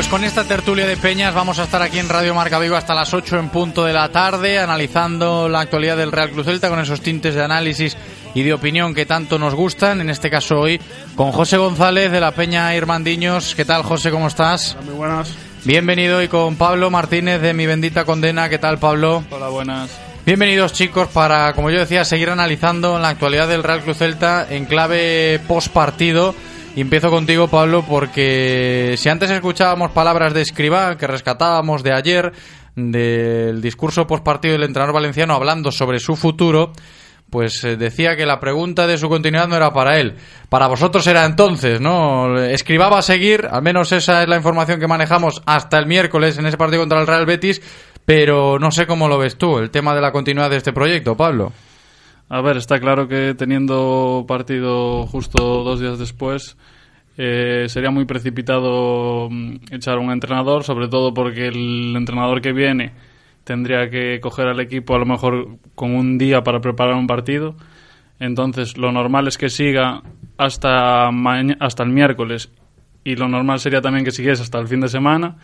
Pues 0.00 0.08
con 0.08 0.24
esta 0.24 0.44
tertulia 0.44 0.86
de 0.86 0.96
Peñas 0.96 1.34
vamos 1.34 1.58
a 1.58 1.64
estar 1.64 1.82
aquí 1.82 1.98
en 1.98 2.08
Radio 2.08 2.34
Marca 2.34 2.58
Vigo 2.58 2.74
hasta 2.74 2.94
las 2.94 3.12
8 3.12 3.38
en 3.38 3.50
punto 3.50 3.84
de 3.84 3.92
la 3.92 4.08
tarde, 4.08 4.58
analizando 4.58 5.46
la 5.46 5.60
actualidad 5.60 5.98
del 5.98 6.10
Real 6.10 6.30
Cruz 6.30 6.46
Celta 6.46 6.70
con 6.70 6.80
esos 6.80 7.02
tintes 7.02 7.34
de 7.34 7.44
análisis 7.44 7.98
y 8.32 8.42
de 8.42 8.54
opinión 8.54 8.94
que 8.94 9.04
tanto 9.04 9.38
nos 9.38 9.54
gustan. 9.54 10.00
En 10.00 10.08
este 10.08 10.30
caso 10.30 10.58
hoy 10.58 10.80
con 11.16 11.32
José 11.32 11.58
González 11.58 12.10
de 12.10 12.18
la 12.18 12.32
Peña 12.32 12.74
Irmandiños. 12.74 13.54
¿Qué 13.54 13.66
tal, 13.66 13.82
José? 13.82 14.10
¿Cómo 14.10 14.28
estás? 14.28 14.74
Muy 14.86 14.94
buenas. 14.94 15.34
Bienvenido 15.64 16.22
y 16.22 16.28
con 16.28 16.56
Pablo 16.56 16.90
Martínez 16.90 17.42
de 17.42 17.52
Mi 17.52 17.66
Bendita 17.66 18.06
Condena. 18.06 18.48
¿Qué 18.48 18.58
tal, 18.58 18.78
Pablo? 18.78 19.22
Hola, 19.30 19.50
buenas. 19.50 19.90
Bienvenidos 20.24 20.72
chicos 20.72 21.08
para, 21.08 21.52
como 21.52 21.70
yo 21.70 21.78
decía, 21.78 22.06
seguir 22.06 22.30
analizando 22.30 22.98
la 22.98 23.10
actualidad 23.10 23.48
del 23.48 23.62
Real 23.62 23.82
Cruz 23.82 23.98
Celta 23.98 24.46
en 24.48 24.64
clave 24.64 25.42
post 25.46 25.68
partido. 25.68 26.34
Empiezo 26.80 27.10
contigo, 27.10 27.48
Pablo, 27.48 27.84
porque 27.86 28.94
si 28.96 29.08
antes 29.08 29.30
escuchábamos 29.30 29.90
palabras 29.90 30.32
de 30.32 30.42
Escribá 30.42 30.96
que 30.96 31.06
rescatábamos 31.06 31.82
de 31.82 31.92
ayer, 31.92 32.32
del 32.74 33.60
discurso 33.60 34.06
postpartido 34.06 34.52
del 34.52 34.64
entrenador 34.64 34.94
valenciano 34.94 35.34
hablando 35.34 35.72
sobre 35.72 35.98
su 35.98 36.16
futuro, 36.16 36.72
pues 37.28 37.62
eh, 37.64 37.76
decía 37.76 38.16
que 38.16 38.26
la 38.26 38.40
pregunta 38.40 38.86
de 38.86 38.98
su 38.98 39.08
continuidad 39.08 39.48
no 39.48 39.56
era 39.56 39.72
para 39.72 39.98
él. 39.98 40.16
Para 40.48 40.66
vosotros 40.66 41.06
era 41.06 41.24
entonces, 41.24 41.80
¿no? 41.80 42.38
Escribá 42.38 42.88
va 42.88 42.98
a 42.98 43.02
seguir, 43.02 43.46
al 43.50 43.62
menos 43.62 43.92
esa 43.92 44.22
es 44.22 44.28
la 44.28 44.36
información 44.36 44.80
que 44.80 44.88
manejamos 44.88 45.42
hasta 45.46 45.78
el 45.78 45.86
miércoles 45.86 46.38
en 46.38 46.46
ese 46.46 46.56
partido 46.56 46.82
contra 46.82 47.00
el 47.00 47.06
Real 47.06 47.26
Betis, 47.26 47.62
pero 48.04 48.58
no 48.58 48.70
sé 48.70 48.86
cómo 48.86 49.06
lo 49.06 49.18
ves 49.18 49.36
tú, 49.36 49.58
el 49.58 49.70
tema 49.70 49.94
de 49.94 50.00
la 50.00 50.12
continuidad 50.12 50.50
de 50.50 50.56
este 50.56 50.72
proyecto, 50.72 51.16
Pablo. 51.16 51.52
A 52.32 52.40
ver, 52.42 52.56
está 52.56 52.78
claro 52.78 53.08
que 53.08 53.34
teniendo 53.34 54.24
partido 54.28 55.04
justo 55.08 55.64
dos 55.64 55.80
días 55.80 55.98
después, 55.98 56.56
eh, 57.16 57.66
sería 57.68 57.90
muy 57.90 58.04
precipitado 58.04 59.28
mm, 59.28 59.56
echar 59.72 59.98
un 59.98 60.12
entrenador, 60.12 60.62
sobre 60.62 60.86
todo 60.86 61.12
porque 61.12 61.48
el 61.48 61.92
entrenador 61.96 62.40
que 62.40 62.52
viene 62.52 62.92
tendría 63.42 63.90
que 63.90 64.20
coger 64.20 64.46
al 64.46 64.60
equipo 64.60 64.94
a 64.94 65.00
lo 65.00 65.06
mejor 65.06 65.58
con 65.74 65.92
un 65.96 66.18
día 66.18 66.44
para 66.44 66.60
preparar 66.60 66.94
un 66.94 67.08
partido. 67.08 67.56
Entonces, 68.20 68.78
lo 68.78 68.92
normal 68.92 69.26
es 69.26 69.36
que 69.36 69.48
siga 69.48 70.00
hasta, 70.38 71.08
hasta 71.58 71.82
el 71.82 71.90
miércoles 71.90 72.52
y 73.02 73.16
lo 73.16 73.28
normal 73.28 73.58
sería 73.58 73.80
también 73.80 74.04
que 74.04 74.12
siguiese 74.12 74.44
hasta 74.44 74.60
el 74.60 74.68
fin 74.68 74.80
de 74.80 74.88
semana. 74.88 75.36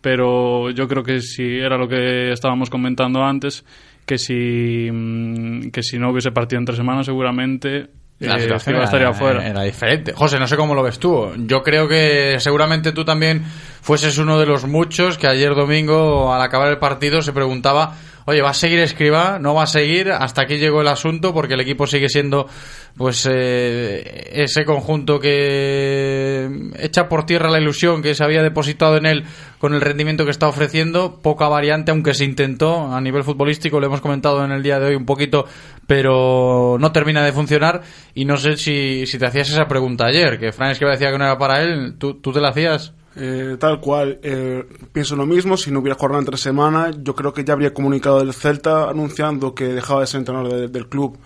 Pero 0.00 0.70
yo 0.70 0.88
creo 0.88 1.02
que 1.02 1.20
si 1.20 1.58
era 1.58 1.76
lo 1.76 1.86
que 1.86 2.32
estábamos 2.32 2.70
comentando 2.70 3.22
antes, 3.22 3.62
que 4.08 4.16
si, 4.16 4.88
mm, 4.90 5.70
que 5.70 5.82
si 5.82 5.98
no 5.98 6.10
hubiese 6.10 6.32
partido 6.32 6.58
entre 6.58 6.74
semanas, 6.74 7.04
seguramente 7.04 7.90
la 8.18 8.36
eh, 8.36 8.40
situación 8.40 8.76
estaría 8.76 9.08
era, 9.08 9.14
fuera. 9.14 9.46
era 9.46 9.62
diferente. 9.62 10.14
José, 10.14 10.38
no 10.40 10.48
sé 10.48 10.56
cómo 10.56 10.74
lo 10.74 10.82
ves 10.82 10.98
tú. 10.98 11.30
Yo 11.36 11.62
creo 11.62 11.86
que 11.86 12.36
seguramente 12.40 12.92
tú 12.92 13.04
también 13.04 13.44
fueses 13.44 14.16
uno 14.16 14.40
de 14.40 14.46
los 14.46 14.66
muchos 14.66 15.18
que 15.18 15.28
ayer 15.28 15.54
domingo, 15.54 16.32
al 16.32 16.40
acabar 16.40 16.70
el 16.70 16.78
partido, 16.78 17.20
se 17.20 17.34
preguntaba, 17.34 17.96
oye, 18.28 18.42
¿va 18.42 18.50
a 18.50 18.54
seguir 18.54 18.78
Escribá? 18.80 19.38
¿No 19.38 19.54
va 19.54 19.62
a 19.62 19.66
seguir? 19.66 20.10
Hasta 20.12 20.42
aquí 20.42 20.58
llegó 20.58 20.82
el 20.82 20.88
asunto 20.88 21.32
porque 21.32 21.54
el 21.54 21.60
equipo 21.60 21.86
sigue 21.86 22.10
siendo 22.10 22.46
pues 22.94 23.26
eh, 23.30 24.28
ese 24.32 24.66
conjunto 24.66 25.18
que 25.18 26.46
echa 26.78 27.08
por 27.08 27.24
tierra 27.24 27.50
la 27.50 27.58
ilusión 27.58 28.02
que 28.02 28.14
se 28.14 28.22
había 28.22 28.42
depositado 28.42 28.98
en 28.98 29.06
él 29.06 29.24
con 29.58 29.72
el 29.72 29.80
rendimiento 29.80 30.26
que 30.26 30.30
está 30.30 30.46
ofreciendo, 30.46 31.20
poca 31.22 31.48
variante 31.48 31.90
aunque 31.90 32.12
se 32.12 32.26
intentó 32.26 32.92
a 32.92 33.00
nivel 33.00 33.24
futbolístico, 33.24 33.80
lo 33.80 33.86
hemos 33.86 34.02
comentado 34.02 34.44
en 34.44 34.52
el 34.52 34.62
día 34.62 34.78
de 34.78 34.88
hoy 34.88 34.94
un 34.94 35.06
poquito, 35.06 35.46
pero 35.86 36.76
no 36.78 36.92
termina 36.92 37.24
de 37.24 37.32
funcionar 37.32 37.80
y 38.14 38.26
no 38.26 38.36
sé 38.36 38.58
si, 38.58 39.06
si 39.06 39.18
te 39.18 39.24
hacías 39.24 39.48
esa 39.48 39.66
pregunta 39.66 40.04
ayer, 40.04 40.38
que 40.38 40.52
Fran 40.52 40.72
Escribá 40.72 40.92
decía 40.92 41.10
que 41.10 41.16
no 41.16 41.24
era 41.24 41.38
para 41.38 41.62
él, 41.62 41.94
¿tú, 41.96 42.20
tú 42.20 42.30
te 42.30 42.42
la 42.42 42.50
hacías? 42.50 42.92
Eh, 43.20 43.56
tal 43.58 43.80
cual, 43.80 44.20
eh, 44.22 44.64
pienso 44.92 45.16
lo 45.16 45.26
mismo. 45.26 45.56
Si 45.56 45.70
no 45.72 45.80
hubiera 45.80 45.98
jornada 45.98 46.20
entre 46.20 46.36
semana, 46.36 46.92
yo 47.02 47.14
creo 47.14 47.32
que 47.32 47.42
ya 47.44 47.52
habría 47.54 47.74
comunicado 47.74 48.20
el 48.20 48.32
Celta 48.32 48.88
anunciando 48.88 49.54
que 49.54 49.64
dejaba 49.66 50.02
de 50.02 50.06
ser 50.06 50.18
entrenador 50.20 50.52
de- 50.52 50.68
del 50.68 50.88
club. 50.88 51.18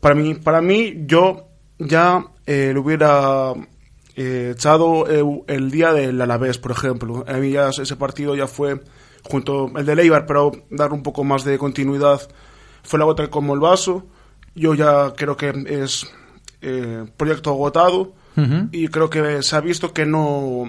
Para 0.00 0.14
mí, 0.16 0.34
para 0.34 0.60
mí 0.60 1.04
yo 1.06 1.46
ya 1.78 2.24
eh, 2.46 2.72
lo 2.74 2.82
hubiera 2.82 3.52
eh, 4.16 4.52
echado 4.54 5.08
eh, 5.08 5.22
el 5.48 5.70
día 5.70 5.92
del 5.92 6.20
Alavés, 6.20 6.58
por 6.58 6.72
ejemplo. 6.72 7.24
A 7.28 7.34
mí 7.34 7.50
ya 7.52 7.68
ese 7.68 7.96
partido 7.96 8.34
ya 8.34 8.46
fue 8.46 8.80
junto 9.22 9.70
el 9.76 9.86
de 9.86 9.96
Leibar, 9.96 10.26
pero 10.26 10.52
dar 10.70 10.92
un 10.92 11.02
poco 11.02 11.22
más 11.24 11.44
de 11.44 11.58
continuidad 11.58 12.20
fue 12.82 12.98
la 12.98 13.04
gota 13.04 13.28
como 13.30 13.54
el 13.54 13.60
vaso. 13.60 14.04
Yo 14.54 14.74
ya 14.74 15.12
creo 15.16 15.36
que 15.36 15.52
es 15.66 16.06
eh, 16.60 17.04
proyecto 17.16 17.50
agotado 17.50 18.12
y 18.72 18.88
creo 18.88 19.08
que 19.10 19.42
se 19.44 19.54
ha 19.56 19.60
visto 19.60 19.92
que 19.92 20.06
no 20.06 20.64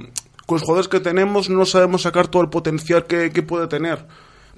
con 0.46 0.56
los 0.56 0.62
jugadores 0.64 0.88
que 0.88 1.00
tenemos 1.00 1.50
no 1.50 1.66
sabemos 1.66 2.04
sacar 2.04 2.28
todo 2.28 2.42
el 2.44 2.50
potencial 2.50 3.06
que, 3.06 3.32
que 3.32 3.44
puede 3.44 3.68
tener 3.68 4.06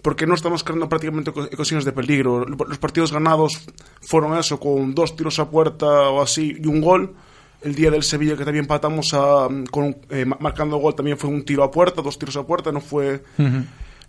porque 0.03 0.27
no 0.27 0.36
estamos 0.36 0.63
creando 0.63 0.88
prácticamente 0.88 1.32
ocasiones 1.32 1.84
de 1.86 1.91
peligro 1.91 2.46
los 2.46 2.77
partidos 2.77 3.12
ganados 3.12 3.65
fueron 4.01 4.38
eso 4.38 4.60
con 4.60 4.94
dos 4.94 5.15
tiros 5.15 5.39
a 5.39 5.50
puerta 5.50 5.86
o 6.10 6.22
así 6.22 6.58
y 6.62 6.67
un 6.67 6.82
gol 6.82 7.13
el 7.63 7.74
día 7.74 7.89
del 7.89 8.03
Sevilla 8.03 8.38
que 8.38 8.46
también 8.46 8.65
empatamos 8.65 9.13
a, 9.15 9.48
con, 9.72 9.98
eh, 10.10 10.25
ma- 10.25 10.38
marcando 10.39 10.77
gol 10.77 10.94
también 10.94 11.17
fue 11.17 11.29
un 11.29 11.44
tiro 11.44 11.63
a 11.63 11.72
puerta 11.72 12.01
dos 12.03 12.20
tiros 12.20 12.38
a 12.38 12.44
puerta 12.46 12.72
no 12.72 12.79
fue 12.82 13.24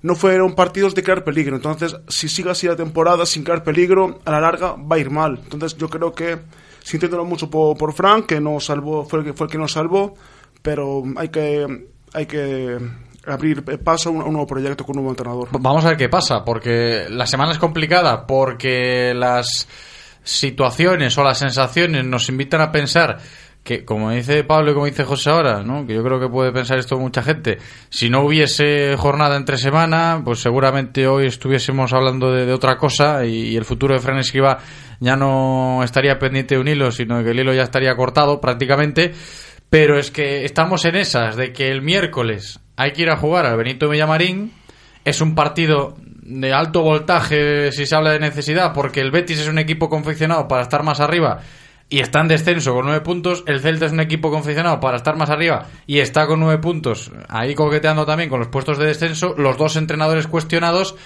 no 0.00 0.14
fueron 0.14 0.54
partidos 0.54 0.94
de 0.94 1.02
crear 1.02 1.24
peligro. 1.24 1.56
Entonces, 1.56 1.96
si 2.06 2.28
sigue 2.28 2.50
así 2.50 2.68
la 2.68 2.76
temporada 2.76 3.26
sin 3.26 3.42
crear 3.42 3.64
peligro, 3.64 4.20
a 4.24 4.30
la 4.30 4.40
larga 4.40 4.74
va 4.76 4.94
a 4.94 4.98
ir 5.00 5.10
mal. 5.10 5.40
Entonces, 5.42 5.76
yo 5.76 5.88
creo 5.88 6.12
que 6.12 6.38
sintiéndolo 6.84 7.24
mucho 7.24 7.50
por, 7.50 7.76
por 7.76 7.92
Frank, 7.92 8.26
que 8.26 8.40
nos 8.40 8.66
salvó, 8.66 9.04
fue 9.04 9.18
el 9.18 9.24
que 9.24 9.32
fue 9.32 9.46
el 9.48 9.50
que 9.50 9.58
nos 9.58 9.72
salvó, 9.72 10.14
pero 10.62 11.02
hay 11.16 11.28
que 11.28 11.88
hay 12.12 12.26
que 12.26 12.78
abrir 13.26 13.62
paso 13.82 14.08
a 14.08 14.12
un, 14.12 14.18
nuevo 14.32 14.46
proyecto 14.46 14.84
con 14.84 14.96
un 14.96 15.04
nuevo 15.04 15.12
entrenador. 15.12 15.48
Vamos 15.52 15.84
a 15.84 15.88
ver 15.88 15.96
qué 15.96 16.08
pasa, 16.08 16.44
porque 16.44 17.06
la 17.10 17.26
semana 17.26 17.52
es 17.52 17.58
complicada, 17.58 18.26
porque 18.26 19.12
las 19.14 19.68
situaciones 20.22 21.16
o 21.18 21.24
las 21.24 21.38
sensaciones 21.38 22.04
nos 22.04 22.28
invitan 22.28 22.60
a 22.60 22.72
pensar 22.72 23.18
que, 23.62 23.84
como 23.84 24.10
dice 24.10 24.44
Pablo 24.44 24.70
y 24.70 24.74
como 24.74 24.86
dice 24.86 25.04
José 25.04 25.30
ahora, 25.30 25.62
¿no? 25.62 25.86
que 25.86 25.94
yo 25.94 26.02
creo 26.02 26.18
que 26.18 26.28
puede 26.28 26.52
pensar 26.52 26.78
esto 26.78 26.98
mucha 26.98 27.22
gente, 27.22 27.58
si 27.90 28.08
no 28.08 28.22
hubiese 28.22 28.96
jornada 28.96 29.36
entre 29.36 29.58
semana, 29.58 30.22
pues 30.24 30.40
seguramente 30.40 31.06
hoy 31.06 31.26
estuviésemos 31.26 31.92
hablando 31.92 32.32
de, 32.32 32.46
de 32.46 32.52
otra 32.52 32.78
cosa 32.78 33.26
y, 33.26 33.48
y 33.48 33.56
el 33.56 33.64
futuro 33.64 33.94
de 33.94 34.00
Fran 34.00 34.18
Escriba 34.18 34.58
ya 35.00 35.16
no 35.16 35.82
estaría 35.84 36.18
pendiente 36.18 36.54
de 36.54 36.60
un 36.60 36.68
hilo, 36.68 36.90
sino 36.90 37.22
que 37.22 37.30
el 37.30 37.40
hilo 37.40 37.52
ya 37.52 37.62
estaría 37.62 37.94
cortado 37.94 38.40
prácticamente. 38.40 39.12
Pero 39.70 39.98
es 39.98 40.10
que 40.10 40.44
estamos 40.44 40.84
en 40.84 40.96
esas, 40.96 41.36
de 41.36 41.52
que 41.52 41.68
el 41.70 41.82
miércoles 41.82 42.60
hay 42.76 42.92
que 42.92 43.02
ir 43.02 43.10
a 43.10 43.16
jugar 43.16 43.44
al 43.46 43.56
Benito 43.56 43.88
Villamarín, 43.88 44.52
es 45.04 45.20
un 45.20 45.34
partido 45.34 45.96
de 46.22 46.52
alto 46.52 46.82
voltaje 46.82 47.72
si 47.72 47.86
se 47.86 47.94
habla 47.94 48.12
de 48.12 48.20
necesidad, 48.20 48.72
porque 48.72 49.00
el 49.00 49.10
Betis 49.10 49.40
es 49.40 49.48
un 49.48 49.58
equipo 49.58 49.88
confeccionado 49.88 50.46
para 50.48 50.62
estar 50.62 50.82
más 50.82 51.00
arriba 51.00 51.40
y 51.90 52.00
está 52.00 52.20
en 52.20 52.28
descenso 52.28 52.74
con 52.74 52.84
nueve 52.84 53.00
puntos. 53.00 53.44
El 53.46 53.60
Celta 53.60 53.86
es 53.86 53.92
un 53.92 54.00
equipo 54.00 54.30
confeccionado 54.30 54.80
para 54.80 54.98
estar 54.98 55.16
más 55.16 55.30
arriba 55.30 55.66
y 55.86 56.00
está 56.00 56.26
con 56.26 56.40
nueve 56.40 56.60
puntos, 56.60 57.10
ahí 57.28 57.54
coqueteando 57.54 58.04
también 58.04 58.28
con 58.28 58.40
los 58.40 58.48
puestos 58.48 58.78
de 58.78 58.86
descenso. 58.86 59.34
Los 59.36 59.56
dos 59.56 59.76
entrenadores 59.76 60.26
cuestionados 60.26 60.96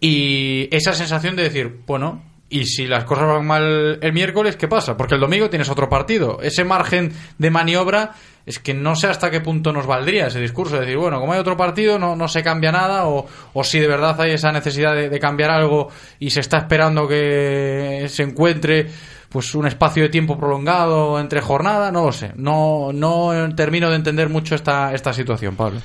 y 0.00 0.68
esa 0.74 0.94
sensación 0.94 1.36
de 1.36 1.44
decir, 1.44 1.80
bueno, 1.86 2.22
y 2.52 2.66
si 2.66 2.86
las 2.86 3.04
cosas 3.04 3.26
van 3.26 3.46
mal 3.46 3.98
el 4.00 4.12
miércoles, 4.12 4.56
¿qué 4.56 4.68
pasa? 4.68 4.96
Porque 4.96 5.14
el 5.14 5.20
domingo 5.20 5.48
tienes 5.48 5.70
otro 5.70 5.88
partido. 5.88 6.38
Ese 6.42 6.64
margen 6.64 7.12
de 7.38 7.50
maniobra 7.50 8.12
es 8.44 8.58
que 8.58 8.74
no 8.74 8.94
sé 8.94 9.06
hasta 9.06 9.30
qué 9.30 9.40
punto 9.40 9.72
nos 9.72 9.86
valdría 9.86 10.26
ese 10.26 10.38
discurso. 10.38 10.74
De 10.74 10.82
decir, 10.82 10.98
bueno, 10.98 11.18
como 11.18 11.32
hay 11.32 11.40
otro 11.40 11.56
partido, 11.56 11.98
no, 11.98 12.14
no 12.14 12.28
se 12.28 12.42
cambia 12.42 12.70
nada. 12.70 13.06
O, 13.06 13.26
o 13.54 13.64
si 13.64 13.80
de 13.80 13.88
verdad 13.88 14.20
hay 14.20 14.32
esa 14.32 14.52
necesidad 14.52 14.94
de, 14.94 15.08
de 15.08 15.18
cambiar 15.18 15.50
algo 15.50 15.88
y 16.18 16.28
se 16.28 16.40
está 16.40 16.58
esperando 16.58 17.08
que 17.08 18.06
se 18.08 18.22
encuentre 18.22 18.86
pues 19.30 19.54
un 19.54 19.66
espacio 19.66 20.02
de 20.02 20.10
tiempo 20.10 20.36
prolongado 20.36 21.18
entre 21.18 21.40
jornada, 21.40 21.90
no 21.90 22.04
lo 22.04 22.12
sé. 22.12 22.32
No, 22.36 22.90
no 22.92 23.32
termino 23.56 23.88
de 23.88 23.96
entender 23.96 24.28
mucho 24.28 24.54
esta, 24.54 24.92
esta 24.92 25.14
situación, 25.14 25.56
Pablo. 25.56 25.80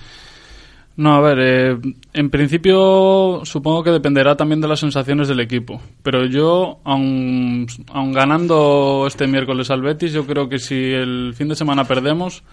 No, 0.98 1.14
a 1.14 1.22
ver, 1.22 1.38
eh, 1.40 1.78
en 2.14 2.30
principio 2.32 3.42
supongo 3.44 3.84
que 3.84 3.92
dependerá 3.92 4.36
también 4.36 4.62
de 4.62 4.68
las 4.68 4.80
sensaciones 4.80 5.28
del 5.28 5.40
equipo. 5.40 5.80
Pero 6.02 6.26
yo, 6.26 6.80
aun, 6.84 7.68
aun 7.94 8.12
ganando 8.12 9.06
este 9.06 9.28
miércoles 9.28 9.70
al 9.70 9.84
Betis, 9.84 10.12
yo 10.12 10.26
creo 10.26 10.50
que 10.50 10.58
si 10.58 10.92
el 10.92 11.36
fin 11.36 11.50
de 11.50 11.56
semana 11.56 11.84
perdemos, 11.84 12.44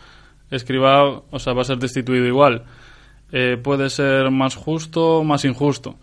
Escriba 0.51 1.23
o 1.31 1.39
sea, 1.39 1.55
va 1.55 1.63
a 1.63 1.65
ser 1.65 1.79
destituido 1.79 2.27
igual. 2.27 2.65
Eh, 3.33 3.57
puede 3.57 3.89
ser 3.89 4.31
más 4.31 4.57
justo, 4.57 5.25
más 5.25 5.47
injusto. 5.47 5.97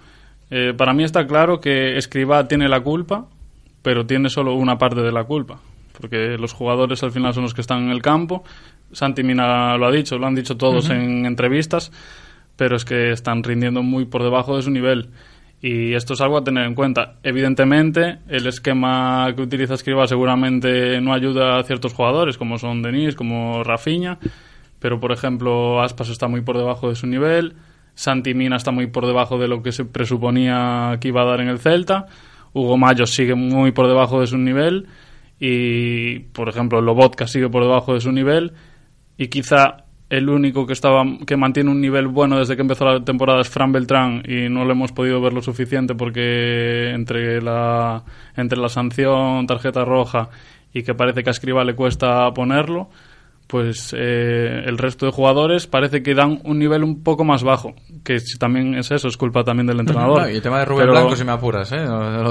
Eh, 0.50 0.74
para 0.75 0.93
mí 0.93 1.03
está 1.03 1.27
claro 1.27 1.62
que 1.62 1.95
Escriba 1.95 2.48
tiene 2.48 2.67
la 2.67 2.81
culpa, 2.81 3.27
pero 3.83 4.07
tiene 4.07 4.29
solo 4.29 4.55
una 4.55 4.79
parte 4.79 5.01
de 5.01 5.12
la 5.12 5.25
culpa. 5.25 5.60
Porque 5.95 6.38
los 6.39 6.53
jugadores 6.53 7.03
al 7.03 7.12
final 7.12 7.36
son 7.36 7.43
los 7.43 7.53
que 7.53 7.62
están 7.62 7.83
en 7.83 7.91
el 7.91 8.01
campo. 8.01 8.43
Santi 8.91 9.21
Mina 9.21 9.77
lo 9.77 9.86
ha 9.86 9.91
dicho, 9.91 10.17
lo 10.17 10.25
han 10.25 10.33
dicho 10.33 10.57
todos 10.57 10.89
en 10.89 11.27
entrevistas 11.27 11.91
pero 12.55 12.75
es 12.75 12.86
que 12.86 13.12
están 13.12 13.43
rindiendo 13.43 13.84
muy 13.84 14.05
por 14.05 14.24
debajo 14.24 14.55
de 14.55 14.62
su 14.62 14.72
nivel. 14.72 15.10
Y 15.62 15.93
esto 15.93 16.13
es 16.13 16.22
algo 16.22 16.38
a 16.38 16.43
tener 16.43 16.65
en 16.65 16.74
cuenta. 16.74 17.20
Evidentemente, 17.22 18.17
el 18.27 18.48
esquema 18.48 19.31
que 19.36 19.43
utiliza 19.43 19.75
Escriba 19.75 20.08
seguramente 20.08 21.00
no 21.01 21.13
ayuda 21.13 21.60
a 21.60 21.63
ciertos 21.63 21.93
jugadores, 21.93 22.38
como 22.38 22.58
son 22.58 22.81
Denis, 22.81 23.15
como 23.15 23.63
Rafinha, 23.63 24.17
pero 24.79 25.00
por 25.00 25.12
ejemplo, 25.12 25.81
Aspas 25.81 26.10
está 26.10 26.27
muy 26.27 26.41
por 26.41 26.58
debajo 26.58 26.89
de 26.89 26.96
su 26.96 27.05
nivel, 27.05 27.55
Santi 27.93 28.34
Mina 28.34 28.55
está 28.55 28.72
muy 28.72 28.88
por 28.88 29.05
debajo 29.05 29.38
de 29.38 29.48
lo 29.48 29.62
que 29.62 29.72
se 29.72 29.86
presuponía 29.86 30.98
que 31.00 31.10
iba 31.10 31.22
a 31.22 31.25
dar 31.25 31.41
en 31.41 31.50
el 31.50 31.60
Celta, 31.60 32.08
Hugo 32.53 32.77
Mayo 32.77 33.05
sigue 33.05 33.36
muy 33.36 33.72
por 33.72 33.88
debajo 33.88 34.20
de 34.20 34.27
su 34.27 34.38
nivel 34.38 34.88
y, 35.39 36.20
por 36.20 36.50
ejemplo, 36.50 36.81
Lobotka 36.81 37.27
sigue 37.27 37.50
por 37.50 37.63
debajo 37.63 37.93
de 37.93 38.01
su 38.01 38.12
nivel 38.12 38.53
y 39.17 39.27
quizá 39.27 39.81
el 40.12 40.30
único 40.30 40.68
que 40.68 40.74
estaba 40.74 41.06
que 41.25 41.38
mantiene 41.38 41.72
un 41.72 41.80
nivel 41.80 42.10
bueno 42.10 42.38
desde 42.38 42.58
que 42.58 42.62
empezó 42.62 42.84
la 42.84 43.03
temporada 43.03 43.39
es 43.39 43.50
Fran 43.50 43.72
Beltrán 43.72 44.22
y 44.27 44.50
no 44.50 44.65
lo 44.65 44.74
hemos 44.74 44.91
podido 44.91 45.22
ver 45.22 45.32
lo 45.32 45.41
suficiente 45.41 45.96
porque 45.96 46.91
entre 46.94 47.41
la 47.41 48.03
entre 48.36 48.60
la 48.60 48.68
sanción 48.68 49.48
tarjeta 49.48 49.86
roja 49.86 50.30
y 50.74 50.84
que 50.84 50.94
parece 50.94 51.24
que 51.24 51.30
a 51.30 51.32
Escriba 51.32 51.63
le 51.63 51.75
cuesta 51.75 52.34
ponerlo 52.34 52.89
pues 53.51 53.93
eh, 53.98 54.63
el 54.65 54.77
resto 54.77 55.05
de 55.05 55.12
jugadores 55.12 55.67
parece 55.67 56.01
que 56.01 56.15
dan 56.15 56.39
un 56.46 56.58
nivel 56.58 56.86
un 56.86 57.03
poco 57.03 57.25
más 57.25 57.43
bajo 57.43 57.74
que 58.05 58.22
si 58.22 58.38
también 58.38 58.75
es 58.75 58.89
eso 58.91 59.10
es 59.10 59.17
culpa 59.17 59.43
también 59.43 59.67
del 59.67 59.79
entrenador 59.81 60.22
No, 60.22 60.29
y 60.29 60.36
el 60.38 60.41
tema 60.41 60.60
de 60.60 60.65
Rubén 60.65 60.84
Pero- 60.84 60.91
Blanco, 60.93 61.15
si 61.17 61.25
me 61.25 61.34
apuras, 61.34 61.70
¿eh? 61.74 61.86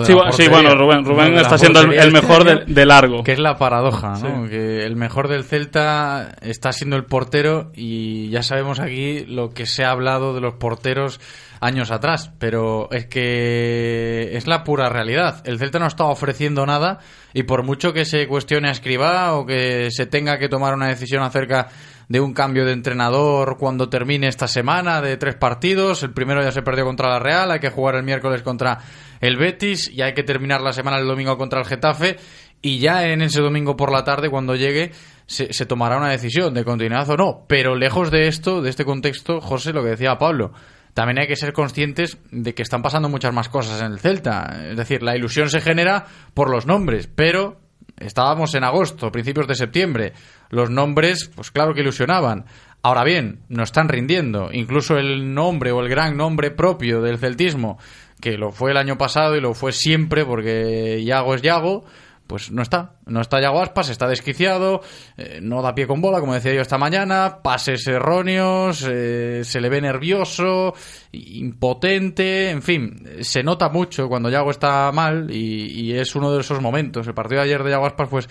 Sí, 0.04 0.14
sí, 0.32 0.48
bueno, 0.48 0.74
Rubén- 0.74 1.04
Rubén 1.04 1.34
está 1.34 1.58
siendo 1.58 1.82
el- 1.82 1.92
el 1.92 2.10
mejor 2.10 2.48
este 2.48 2.64
de- 2.64 2.72
de 2.74 2.86
largo. 2.86 3.22
Que 3.22 3.32
es 3.32 3.38
la 3.38 3.58
paradoja, 3.58 4.14
¿no? 4.22 4.44
Sí. 4.44 4.50
Que 4.50 4.86
el 4.86 4.96
mejor 4.96 5.28
del 5.28 5.44
Celta 5.44 6.34
está 6.40 6.72
siendo 6.72 6.96
el 6.96 7.04
portero 7.04 7.70
y 7.76 8.30
ya 8.30 8.42
sabemos 8.42 8.80
aquí 8.80 9.26
lo 9.26 9.50
que 9.50 9.66
se 9.66 9.84
ha 9.84 9.90
hablado 9.90 10.32
de 10.34 10.40
los 10.40 10.54
porteros 10.54 11.20
años 11.60 11.90
atrás, 11.90 12.32
pero 12.38 12.90
es 12.90 13.06
que 13.06 14.30
es 14.32 14.46
la 14.46 14.64
pura 14.64 14.88
realidad. 14.88 15.42
El 15.44 15.58
Celta 15.58 15.78
no 15.78 15.86
está 15.86 16.04
ofreciendo 16.04 16.64
nada 16.64 16.98
y 17.34 17.42
por 17.42 17.62
mucho 17.62 17.92
que 17.92 18.04
se 18.04 18.26
cuestione 18.26 18.68
a 18.68 18.72
Escribá 18.72 19.34
o 19.34 19.44
que 19.44 19.88
se 19.90 20.06
tenga 20.06 20.38
que 20.38 20.48
tomar 20.48 20.74
una 20.74 20.88
decisión 20.88 21.22
acerca 21.22 21.68
de 22.08 22.20
un 22.20 22.32
cambio 22.32 22.64
de 22.64 22.72
entrenador 22.72 23.56
cuando 23.58 23.88
termine 23.88 24.26
esta 24.26 24.48
semana 24.48 25.00
de 25.00 25.16
tres 25.16 25.36
partidos. 25.36 26.02
El 26.02 26.12
primero 26.12 26.42
ya 26.42 26.50
se 26.50 26.62
perdió 26.62 26.84
contra 26.84 27.10
la 27.10 27.20
Real, 27.20 27.50
hay 27.50 27.60
que 27.60 27.70
jugar 27.70 27.94
el 27.94 28.02
miércoles 28.02 28.42
contra 28.42 28.78
el 29.20 29.36
Betis 29.36 29.88
y 29.88 30.00
hay 30.02 30.14
que 30.14 30.22
terminar 30.22 30.62
la 30.62 30.72
semana 30.72 30.98
el 30.98 31.06
domingo 31.06 31.36
contra 31.36 31.60
el 31.60 31.66
Getafe. 31.66 32.16
Y 32.62 32.78
ya 32.78 33.06
en 33.06 33.22
ese 33.22 33.40
domingo 33.40 33.76
por 33.76 33.90
la 33.90 34.04
tarde, 34.04 34.28
cuando 34.28 34.54
llegue, 34.54 34.92
se, 35.26 35.52
se 35.52 35.64
tomará 35.64 35.96
una 35.96 36.10
decisión 36.10 36.52
de 36.52 36.64
continuidad 36.64 37.08
o 37.08 37.16
no. 37.16 37.44
Pero 37.48 37.74
lejos 37.74 38.10
de 38.10 38.28
esto, 38.28 38.60
de 38.60 38.70
este 38.70 38.84
contexto, 38.84 39.40
José, 39.40 39.72
lo 39.72 39.82
que 39.82 39.90
decía 39.90 40.18
Pablo, 40.18 40.52
también 40.94 41.18
hay 41.20 41.26
que 41.26 41.36
ser 41.36 41.52
conscientes 41.52 42.18
de 42.30 42.54
que 42.54 42.62
están 42.62 42.82
pasando 42.82 43.08
muchas 43.08 43.32
más 43.32 43.48
cosas 43.48 43.80
en 43.80 43.92
el 43.92 44.00
Celta. 44.00 44.68
Es 44.70 44.76
decir, 44.76 45.02
la 45.02 45.16
ilusión 45.16 45.48
se 45.48 45.60
genera 45.60 46.06
por 46.34 46.50
los 46.50 46.66
nombres, 46.66 47.06
pero 47.06 47.60
estábamos 47.98 48.54
en 48.54 48.64
agosto, 48.64 49.12
principios 49.12 49.46
de 49.46 49.54
septiembre. 49.54 50.12
Los 50.48 50.70
nombres, 50.70 51.30
pues 51.34 51.50
claro 51.50 51.74
que 51.74 51.82
ilusionaban. 51.82 52.46
Ahora 52.82 53.04
bien, 53.04 53.40
no 53.48 53.62
están 53.62 53.88
rindiendo. 53.88 54.50
Incluso 54.52 54.96
el 54.96 55.34
nombre 55.34 55.70
o 55.70 55.80
el 55.80 55.88
gran 55.88 56.16
nombre 56.16 56.50
propio 56.50 57.02
del 57.02 57.18
celtismo, 57.18 57.78
que 58.20 58.38
lo 58.38 58.50
fue 58.50 58.72
el 58.72 58.76
año 58.76 58.98
pasado 58.98 59.36
y 59.36 59.40
lo 59.40 59.54
fue 59.54 59.72
siempre 59.72 60.24
porque 60.24 61.02
Yago 61.04 61.34
es 61.34 61.42
Yago, 61.42 61.84
pues 62.30 62.52
no 62.52 62.62
está. 62.62 62.92
No 63.06 63.20
está 63.20 63.40
Yago 63.40 63.60
está 63.60 64.06
desquiciado, 64.06 64.82
eh, 65.16 65.40
no 65.42 65.62
da 65.62 65.74
pie 65.74 65.88
con 65.88 66.00
bola, 66.00 66.20
como 66.20 66.32
decía 66.32 66.54
yo 66.54 66.60
esta 66.60 66.78
mañana, 66.78 67.40
pases 67.42 67.84
erróneos, 67.88 68.86
eh, 68.88 69.40
se 69.42 69.60
le 69.60 69.68
ve 69.68 69.80
nervioso, 69.80 70.72
impotente, 71.10 72.50
en 72.50 72.62
fin, 72.62 73.02
se 73.22 73.42
nota 73.42 73.68
mucho 73.68 74.08
cuando 74.08 74.30
Yago 74.30 74.52
está 74.52 74.92
mal 74.92 75.28
y, 75.28 75.72
y 75.80 75.94
es 75.94 76.14
uno 76.14 76.30
de 76.30 76.42
esos 76.42 76.60
momentos. 76.60 77.04
El 77.08 77.14
partido 77.14 77.40
de 77.40 77.46
ayer 77.46 77.64
de 77.64 77.70
Yago 77.70 77.86
Aspas, 77.86 78.08
pues 78.08 78.28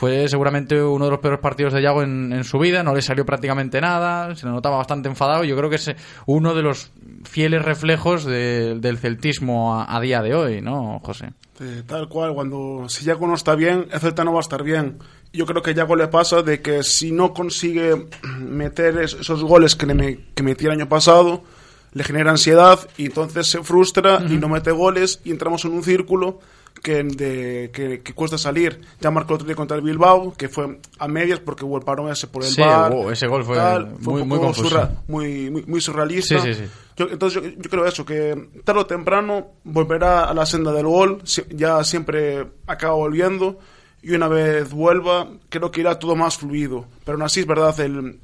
fue 0.00 0.26
seguramente 0.28 0.82
uno 0.82 1.04
de 1.04 1.10
los 1.10 1.20
peores 1.20 1.40
partidos 1.40 1.74
de 1.74 1.82
Yago 1.82 2.02
en, 2.02 2.32
en 2.32 2.42
su 2.44 2.58
vida, 2.58 2.82
no 2.82 2.94
le 2.94 3.02
salió 3.02 3.26
prácticamente 3.26 3.82
nada, 3.82 4.34
se 4.34 4.46
le 4.46 4.52
notaba 4.52 4.78
bastante 4.78 5.10
enfadado 5.10 5.44
yo 5.44 5.54
creo 5.58 5.68
que 5.68 5.76
es 5.76 5.94
uno 6.24 6.54
de 6.54 6.62
los 6.62 6.90
fieles 7.24 7.62
reflejos 7.62 8.24
de- 8.24 8.76
del 8.80 8.96
celtismo 8.96 9.74
a, 9.78 9.94
a 9.94 10.00
día 10.00 10.22
de 10.22 10.34
hoy, 10.34 10.62
¿no, 10.62 11.00
José? 11.04 11.34
Eh, 11.60 11.82
tal 11.86 12.08
cual, 12.08 12.32
cuando 12.32 12.86
si 12.88 13.04
Yago 13.04 13.26
no 13.26 13.34
está 13.34 13.54
bien, 13.54 13.88
el 13.92 14.00
Celta 14.00 14.24
no 14.24 14.32
va 14.32 14.38
a 14.38 14.40
estar 14.40 14.62
bien. 14.62 14.96
Yo 15.34 15.44
creo 15.44 15.60
que 15.62 15.72
a 15.72 15.74
Yago 15.74 15.94
le 15.96 16.08
pasa 16.08 16.40
de 16.40 16.62
que 16.62 16.82
si 16.82 17.12
no 17.12 17.34
consigue 17.34 18.06
meter 18.38 18.96
es- 18.98 19.12
esos 19.20 19.44
goles 19.44 19.76
que, 19.76 19.84
le 19.84 19.94
me- 19.94 20.18
que 20.34 20.42
metía 20.42 20.68
el 20.70 20.76
año 20.80 20.88
pasado, 20.88 21.42
le 21.92 22.04
genera 22.04 22.30
ansiedad 22.30 22.78
y 22.96 23.06
entonces 23.06 23.48
se 23.48 23.62
frustra 23.62 24.22
y 24.26 24.38
no 24.38 24.48
mete 24.48 24.70
goles 24.70 25.20
y 25.24 25.30
entramos 25.32 25.64
en 25.66 25.72
un 25.72 25.82
círculo 25.82 26.38
que, 26.82 27.02
de, 27.04 27.70
que, 27.72 28.00
que 28.02 28.12
cuesta 28.14 28.38
salir. 28.38 28.80
Ya 29.00 29.10
marcó 29.10 29.34
otro 29.34 29.46
día 29.46 29.54
contra 29.56 29.76
el 29.76 29.82
Bilbao, 29.82 30.32
que 30.36 30.48
fue 30.48 30.80
a 30.98 31.08
medias 31.08 31.38
porque 31.40 31.64
hubo 31.64 31.76
el 31.78 31.84
parón 31.84 32.10
ese 32.10 32.26
por 32.26 32.42
el 32.44 32.50
Sí, 32.50 32.60
VAR, 32.60 32.92
hubo- 32.92 33.10
ese 33.12 33.26
gol 33.26 33.44
fue 33.44 33.56
muy- 34.00 34.22
un 34.22 34.28
muy 34.28 34.38
confuso. 34.38 34.68
surra- 34.68 34.90
muy, 35.08 35.50
muy, 35.50 35.62
muy 35.66 35.80
surrealista. 35.80 36.40
Sí, 36.40 36.54
sí. 36.54 36.64
Yo- 36.96 37.08
entonces 37.10 37.42
yo, 37.42 37.48
yo 37.48 37.70
creo 37.70 37.86
eso, 37.86 38.04
que 38.04 38.48
tarde 38.64 38.80
o 38.80 38.86
temprano 38.86 39.48
volverá 39.64 40.24
a 40.24 40.34
la 40.34 40.44
senda 40.46 40.72
del 40.72 40.86
gol, 40.86 41.22
ya 41.50 41.82
siempre 41.84 42.46
acaba 42.66 42.94
volviendo 42.94 43.58
y 44.02 44.14
una 44.14 44.28
vez 44.28 44.70
vuelva 44.70 45.28
creo 45.48 45.70
que 45.70 45.80
irá 45.82 45.98
todo 45.98 46.16
más 46.16 46.36
fluido. 46.38 46.86
Pero 47.04 47.16
aún 47.16 47.22
así 47.22 47.40
es 47.40 47.46
verdad, 47.46 47.78
el 47.80 48.20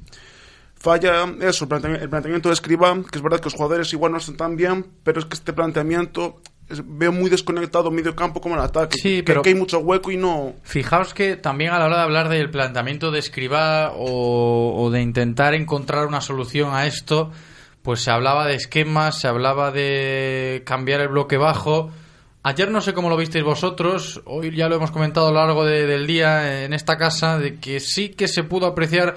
falla 0.79 1.25
eso, 1.41 1.65
el 1.65 2.09
planteamiento, 2.09 2.49
de 2.49 2.53
Escribá, 2.53 2.95
que 3.11 3.17
es 3.17 3.21
verdad 3.21 3.39
que 3.39 3.45
los 3.45 3.53
jugadores 3.55 3.91
igual 3.93 4.11
no 4.11 4.19
están 4.19 4.37
tan 4.37 4.55
bien, 4.55 4.85
pero 5.03 5.19
es 5.19 5.25
que 5.25 5.33
este 5.35 5.53
planteamiento 5.53 6.39
veo 6.69 7.11
muy 7.11 7.29
desconectado 7.29 7.89
medio 7.91 8.15
campo 8.15 8.41
como 8.41 8.55
el 8.55 8.61
ataque, 8.61 8.97
Sí, 9.01 9.21
pero- 9.25 9.41
que 9.41 9.49
hay 9.49 9.55
mucho 9.55 9.79
hueco 9.79 10.11
y 10.11 10.17
no... 10.17 10.53
Fijaos 10.63 11.13
que 11.13 11.35
también 11.37 11.71
a 11.71 11.79
la 11.79 11.85
hora 11.85 11.97
de 11.97 12.03
hablar 12.03 12.29
del 12.29 12.49
planteamiento 12.49 13.09
de 13.11 13.19
escriba 13.19 13.93
o, 13.95 14.75
o 14.77 14.89
de 14.91 15.01
intentar 15.01 15.53
encontrar 15.53 16.05
una 16.07 16.19
solución 16.21 16.73
a 16.73 16.85
esto, 16.85 17.31
pues 17.83 18.01
se 18.01 18.11
hablaba 18.11 18.45
de 18.47 18.55
esquemas, 18.55 19.19
se 19.19 19.27
hablaba 19.29 19.71
de 19.71 20.63
cambiar 20.65 20.99
el 21.01 21.07
bloque 21.07 21.37
bajo. 21.37 21.89
Ayer 22.43 22.69
no 22.71 22.81
sé 22.81 22.93
cómo 22.93 23.09
lo 23.09 23.17
visteis 23.17 23.43
vosotros, 23.45 24.21
hoy 24.25 24.55
ya 24.55 24.67
lo 24.69 24.75
hemos 24.75 24.91
comentado 24.91 25.27
a 25.27 25.31
lo 25.31 25.37
largo 25.37 25.65
de- 25.65 25.85
del 25.85 26.05
día 26.07 26.63
en 26.65 26.73
esta 26.73 26.97
casa, 26.97 27.37
de 27.37 27.55
que 27.59 27.79
sí 27.79 28.09
que 28.09 28.27
se 28.27 28.43
pudo 28.43 28.65
apreciar 28.67 29.15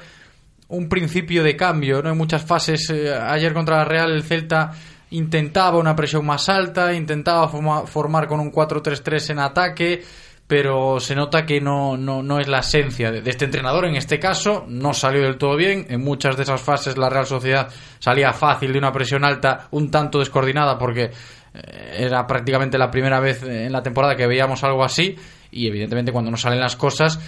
un 0.69 0.89
principio 0.89 1.43
de 1.43 1.57
cambio, 1.57 2.01
¿no? 2.01 2.11
En 2.11 2.17
muchas 2.17 2.45
fases, 2.45 2.89
eh, 2.91 3.13
ayer 3.13 3.53
contra 3.53 3.79
la 3.79 3.85
Real 3.85 4.13
el 4.13 4.23
Celta 4.23 4.71
intentaba 5.11 5.79
una 5.79 5.95
presión 5.97 6.25
más 6.27 6.49
alta, 6.49 6.93
intentaba 6.95 7.49
forma- 7.49 7.87
formar 7.87 8.27
con 8.29 8.41
un 8.41 8.53
4-3-3 8.53 9.31
en 9.31 9.39
ataque, 9.41 10.03
pero 10.47 10.99
se 10.99 11.15
nota 11.15 11.47
que 11.47 11.61
no, 11.61 11.97
no, 11.97 12.23
no 12.23 12.41
es 12.41 12.49
la 12.49 12.59
esencia 12.59 13.13
de, 13.13 13.23
de 13.23 13.31
este 13.31 13.45
entrenador. 13.45 13.85
En 13.87 13.95
este 13.97 14.19
caso, 14.19 14.65
no 14.69 14.93
salió 14.95 15.23
del 15.23 15.39
todo 15.39 15.57
bien. 15.57 15.87
En 15.89 16.01
muchas 16.03 16.37
de 16.37 16.43
esas 16.43 16.61
fases 16.61 16.97
la 16.99 17.09
Real 17.09 17.27
Sociedad 17.27 17.69
salía 18.01 18.33
fácil 18.33 18.73
de 18.73 18.79
una 18.79 18.93
presión 18.93 19.25
alta, 19.25 19.69
un 19.71 19.91
tanto 19.93 20.19
descoordinada, 20.19 20.77
porque 20.77 21.11
eh, 21.55 21.97
era 21.99 22.27
prácticamente 22.27 22.79
la 22.79 22.91
primera 22.91 23.21
vez 23.21 23.43
en 23.45 23.71
la 23.73 23.83
temporada 23.83 24.17
que 24.17 24.27
veíamos 24.27 24.65
algo 24.65 24.83
así. 24.83 25.17
Y 25.51 25.67
evidentemente 25.67 26.13
cuando 26.13 26.31
no 26.31 26.37
salen 26.37 26.61
las 26.61 26.77
cosas 26.77 27.19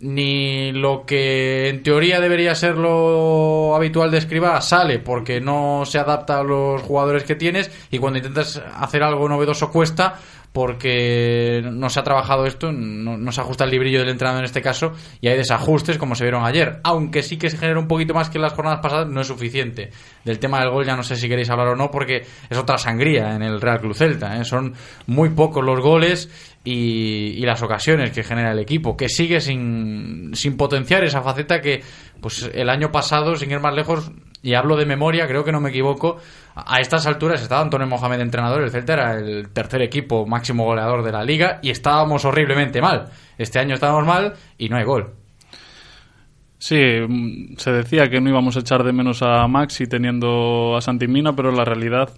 ni 0.00 0.72
lo 0.72 1.04
que 1.06 1.68
en 1.68 1.82
teoría 1.82 2.20
debería 2.20 2.54
ser 2.54 2.76
lo 2.76 3.74
habitual 3.74 4.10
de 4.10 4.18
Escriba 4.18 4.60
sale 4.60 4.98
porque 4.98 5.40
no 5.40 5.84
se 5.86 5.98
adapta 5.98 6.40
a 6.40 6.42
los 6.42 6.82
jugadores 6.82 7.24
que 7.24 7.36
tienes 7.36 7.70
y 7.90 7.98
cuando 7.98 8.18
intentas 8.18 8.62
hacer 8.76 9.02
algo 9.02 9.28
novedoso 9.28 9.70
cuesta 9.70 10.18
porque 10.52 11.62
no 11.64 11.90
se 11.90 12.00
ha 12.00 12.02
trabajado 12.02 12.46
esto, 12.46 12.72
no, 12.72 13.32
se 13.32 13.40
ajusta 13.40 13.64
el 13.64 13.70
librillo 13.70 14.00
del 14.00 14.08
entrenador 14.08 14.40
en 14.40 14.46
este 14.46 14.62
caso 14.62 14.92
y 15.20 15.28
hay 15.28 15.36
desajustes 15.36 15.98
como 15.98 16.14
se 16.14 16.24
vieron 16.24 16.44
ayer, 16.44 16.80
aunque 16.84 17.22
sí 17.22 17.36
que 17.36 17.50
se 17.50 17.58
genera 17.58 17.78
un 17.78 17.88
poquito 17.88 18.14
más 18.14 18.30
que 18.30 18.38
en 18.38 18.42
las 18.42 18.54
jornadas 18.54 18.80
pasadas, 18.80 19.08
no 19.08 19.20
es 19.20 19.26
suficiente. 19.26 19.90
Del 20.24 20.38
tema 20.38 20.60
del 20.60 20.70
gol 20.70 20.84
ya 20.84 20.96
no 20.96 21.02
sé 21.02 21.16
si 21.16 21.28
queréis 21.28 21.50
hablar 21.50 21.68
o 21.68 21.76
no 21.76 21.90
porque 21.90 22.26
es 22.48 22.58
otra 22.58 22.78
sangría 22.78 23.34
en 23.34 23.42
el 23.42 23.60
Real 23.60 23.80
Club 23.80 23.94
Celta, 23.94 24.36
¿eh? 24.36 24.44
son 24.44 24.74
muy 25.06 25.30
pocos 25.30 25.64
los 25.64 25.80
goles 25.80 26.30
y, 26.64 27.44
las 27.48 27.62
ocasiones 27.62 28.10
que 28.10 28.22
genera 28.22 28.52
el 28.52 28.58
equipo, 28.58 28.94
que 28.94 29.08
sigue 29.08 29.40
sin, 29.40 30.32
sin 30.34 30.56
potenciar 30.58 31.02
esa 31.04 31.22
faceta 31.22 31.62
que 31.62 31.82
pues 32.20 32.50
el 32.52 32.68
año 32.68 32.92
pasado, 32.92 33.36
sin 33.36 33.50
ir 33.50 33.60
más 33.60 33.74
lejos, 33.74 34.10
y 34.42 34.54
hablo 34.54 34.76
de 34.76 34.86
memoria, 34.86 35.26
creo 35.26 35.44
que 35.44 35.52
no 35.52 35.60
me 35.60 35.70
equivoco, 35.70 36.18
a 36.54 36.80
estas 36.80 37.06
alturas 37.06 37.42
estaba 37.42 37.60
Antonio 37.60 37.86
Mohamed 37.86 38.20
entrenador, 38.20 38.62
el 38.62 38.70
Celta 38.70 38.92
era 38.94 39.14
el 39.14 39.48
tercer 39.50 39.82
equipo 39.82 40.26
máximo 40.26 40.64
goleador 40.64 41.02
de 41.02 41.12
la 41.12 41.24
liga 41.24 41.58
y 41.62 41.70
estábamos 41.70 42.24
horriblemente 42.24 42.80
mal. 42.80 43.06
Este 43.36 43.58
año 43.58 43.74
estábamos 43.74 44.06
mal 44.06 44.34
y 44.56 44.68
no 44.68 44.76
hay 44.76 44.84
gol. 44.84 45.12
Sí, 46.58 46.76
mm, 46.76 47.56
se 47.56 47.70
decía 47.70 48.10
que 48.10 48.20
no 48.20 48.30
íbamos 48.30 48.56
a 48.56 48.60
echar 48.60 48.82
de 48.82 48.92
menos 48.92 49.22
a 49.22 49.46
Maxi 49.46 49.86
teniendo 49.86 50.76
a 50.76 50.80
Santimina, 50.80 51.34
pero 51.34 51.52
la 51.52 51.64
realidad 51.64 52.10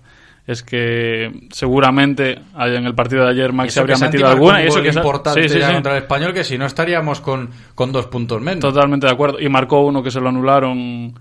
es 0.46 0.62
que 0.62 1.30
seguramente 1.50 2.38
en 2.59 2.87
el 2.87 2.94
partido 2.94 3.24
de 3.24 3.30
ayer 3.30 3.52
Maxi 3.52 3.78
habría 3.78 3.98
metido 3.98 4.26
alguna 4.26 4.62
y 4.62 4.68
eso 4.68 4.83
que 4.83 4.88
es 4.88 4.96
importante 4.96 5.46
contra 5.46 5.92
el 5.92 6.02
español 6.02 6.33
que 6.33 6.44
si 6.44 6.56
no 6.56 6.64
estaríamos 6.64 7.20
con, 7.20 7.50
con 7.74 7.92
dos 7.92 8.06
puntos 8.06 8.40
menos. 8.40 8.61
Totalmente 8.61 9.06
de 9.06 9.12
acuerdo. 9.12 9.38
Y 9.38 9.48
marcó 9.48 9.83
uno 9.83 10.02
que 10.02 10.11
se 10.11 10.20
lo 10.20 10.30
anularon 10.30 11.14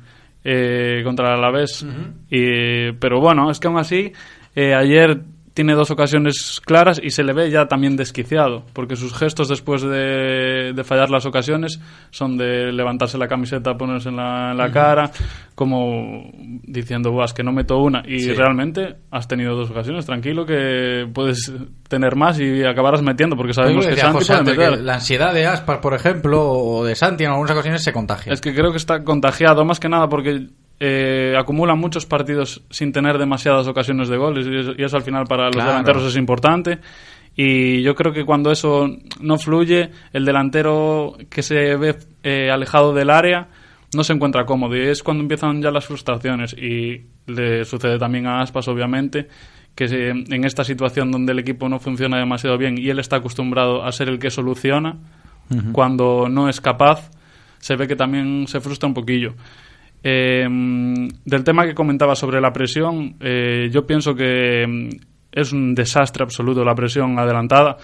eh, 0.51 1.01
contra 1.03 1.27
el 1.27 1.33
Alavés. 1.35 1.85
y, 2.27 2.91
pero 2.93 3.19
bueno, 3.19 3.51
es 3.51 3.59
que 3.59 3.67
aún 3.67 3.77
así, 3.77 4.11
eh, 4.55 4.73
ayer 4.73 5.21
tiene 5.59 5.73
dos 5.73 5.91
ocasiones 5.91 6.61
claras 6.63 7.01
y 7.03 7.09
se 7.09 7.21
le 7.21 7.33
ve 7.33 7.51
ya 7.51 7.67
también 7.67 7.97
desquiciado, 7.97 8.63
porque 8.71 8.95
sus 8.95 9.13
gestos 9.13 9.49
después 9.49 9.81
de, 9.81 10.71
fallar 10.85 11.09
las 11.09 11.25
ocasiones 11.25 11.81
son 12.11 12.37
de 12.37 12.71
levantarse 12.71 13.17
la 13.17 13.27
camiseta, 13.27 13.75
ponerse 13.75 14.07
en 14.07 14.15
la, 14.15 14.69
cara, 14.71 15.11
como 15.55 16.31
diciendo, 16.63 17.11
vas 17.11 17.33
que 17.33 17.43
no 17.43 17.51
meto 17.51 17.77
una. 17.77 18.03
Y 18.07 18.31
realmente 18.31 18.99
has 19.11 19.27
tenido 19.27 19.53
dos 19.53 19.69
ocasiones, 19.69 20.05
tranquilo 20.05 20.45
que 20.45 21.05
puedes 21.13 21.51
tener 21.89 22.15
más 22.15 22.39
y 22.39 22.63
acabarás 22.63 23.01
metiendo, 23.01 23.35
porque 23.35 23.53
sabemos 23.53 23.85
que 23.85 23.97
Santi 23.97 24.23
puede 24.23 24.43
meter. 24.43 24.79
la 24.79 24.93
ansiedad 24.93 25.33
de 25.33 25.45
Aspar, 25.45 25.81
por 25.81 25.93
ejemplo, 25.93 26.41
o 26.41 26.85
de 26.85 26.95
Santi 26.95 27.25
en 27.25 27.31
algunas 27.31 27.51
ocasiones 27.51 27.83
se 27.83 27.91
contagia. 27.91 28.31
Es 28.31 28.39
que 28.39 28.55
creo 28.55 28.71
que 28.71 28.77
está 28.77 29.03
contagiado, 29.03 29.65
más 29.65 29.81
que 29.81 29.89
nada 29.89 30.07
porque 30.07 30.47
eh, 30.79 31.35
acumulan 31.37 31.77
muchos 31.77 32.05
partidos 32.05 32.63
sin 32.69 32.93
tener 32.93 33.17
demasiadas 33.17 33.67
ocasiones 33.67 34.07
de 34.07 34.17
goles 34.17 34.47
y 34.77 34.81
eso, 34.81 34.95
al 34.95 35.03
final 35.03 35.25
para 35.25 35.45
los 35.45 35.63
delanteros 35.63 36.03
es 36.05 36.15
importante. 36.15 36.79
Y 37.35 37.81
yo 37.83 37.95
creo 37.95 38.11
que 38.11 38.25
cuando 38.25 38.51
eso 38.51 38.89
no 39.21 39.37
fluye, 39.37 39.91
el 40.13 40.25
delantero 40.25 41.15
que 41.29 41.41
se 41.41 41.75
ve 41.75 41.95
eh, 42.23 42.49
alejado 42.51 42.93
del 42.93 43.09
área 43.09 43.47
no 43.93 44.03
se 44.03 44.13
encuentra 44.13 44.45
cómodo 44.45 44.75
y 44.75 44.81
es 44.81 45.03
cuando 45.03 45.21
empiezan 45.23 45.61
ya 45.61 45.71
las 45.71 45.85
frustraciones. 45.85 46.53
Y 46.53 47.05
le 47.27 47.65
sucede 47.65 47.97
también 47.97 48.27
a 48.27 48.41
Aspas 48.41 48.67
obviamente 48.67 49.27
que 49.75 49.85
en 50.09 50.43
esta 50.43 50.63
situación 50.63 51.11
donde 51.11 51.31
el 51.31 51.39
equipo 51.39 51.69
no 51.69 51.79
funciona 51.79 52.17
demasiado 52.17 52.57
bien 52.57 52.77
y 52.77 52.89
él 52.89 52.99
está 52.99 53.17
acostumbrado 53.17 53.85
a 53.85 53.91
ser 53.91 54.09
el 54.09 54.19
que 54.19 54.29
soluciona 54.29 54.97
cuando 55.71 56.27
no 56.29 56.49
es 56.49 56.59
capaz 56.59 57.09
se 57.59 57.75
ve 57.75 57.87
que 57.87 57.95
también 57.95 58.45
se 58.47 58.59
frustra 58.59 58.87
un 58.87 58.93
poquillo 58.93 59.35
eh, 60.03 60.47
del 61.25 61.43
tema 61.43 61.65
que 61.65 61.73
comentaba 61.73 62.15
sobre 62.15 62.39
la 62.39 62.53
presión, 62.53 63.15
eh, 63.19 63.69
yo 63.71 63.85
pienso 63.85 64.15
que 64.15 64.65
mm, 64.67 64.89
es 65.31 65.51
un 65.51 65.75
desastre 65.75 66.23
absoluto 66.23 66.63
la 66.63 66.75
presión 66.75 67.17
adelantada. 67.19 67.77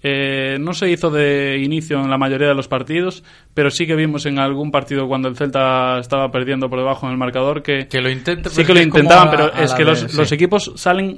Eh, 0.00 0.58
no 0.60 0.74
se 0.74 0.88
hizo 0.88 1.10
de 1.10 1.58
inicio 1.58 1.98
en 1.98 2.08
la 2.08 2.18
mayoría 2.18 2.46
de 2.46 2.54
los 2.54 2.68
partidos, 2.68 3.24
pero 3.52 3.68
sí 3.68 3.84
que 3.84 3.96
vimos 3.96 4.26
en 4.26 4.38
algún 4.38 4.70
partido 4.70 5.08
cuando 5.08 5.28
el 5.28 5.36
Celta 5.36 5.98
estaba 5.98 6.30
perdiendo 6.30 6.70
por 6.70 6.78
debajo 6.78 7.06
en 7.06 7.12
el 7.12 7.18
marcador 7.18 7.62
que, 7.62 7.88
que 7.88 8.00
lo 8.00 8.08
sí 8.08 8.64
que 8.64 8.74
lo 8.74 8.80
intentaban, 8.80 9.28
pero 9.28 9.52
es 9.52 9.74
que 9.74 9.84
los, 9.84 10.14
los, 10.14 10.30
equipos 10.30 10.72
salen 10.76 11.16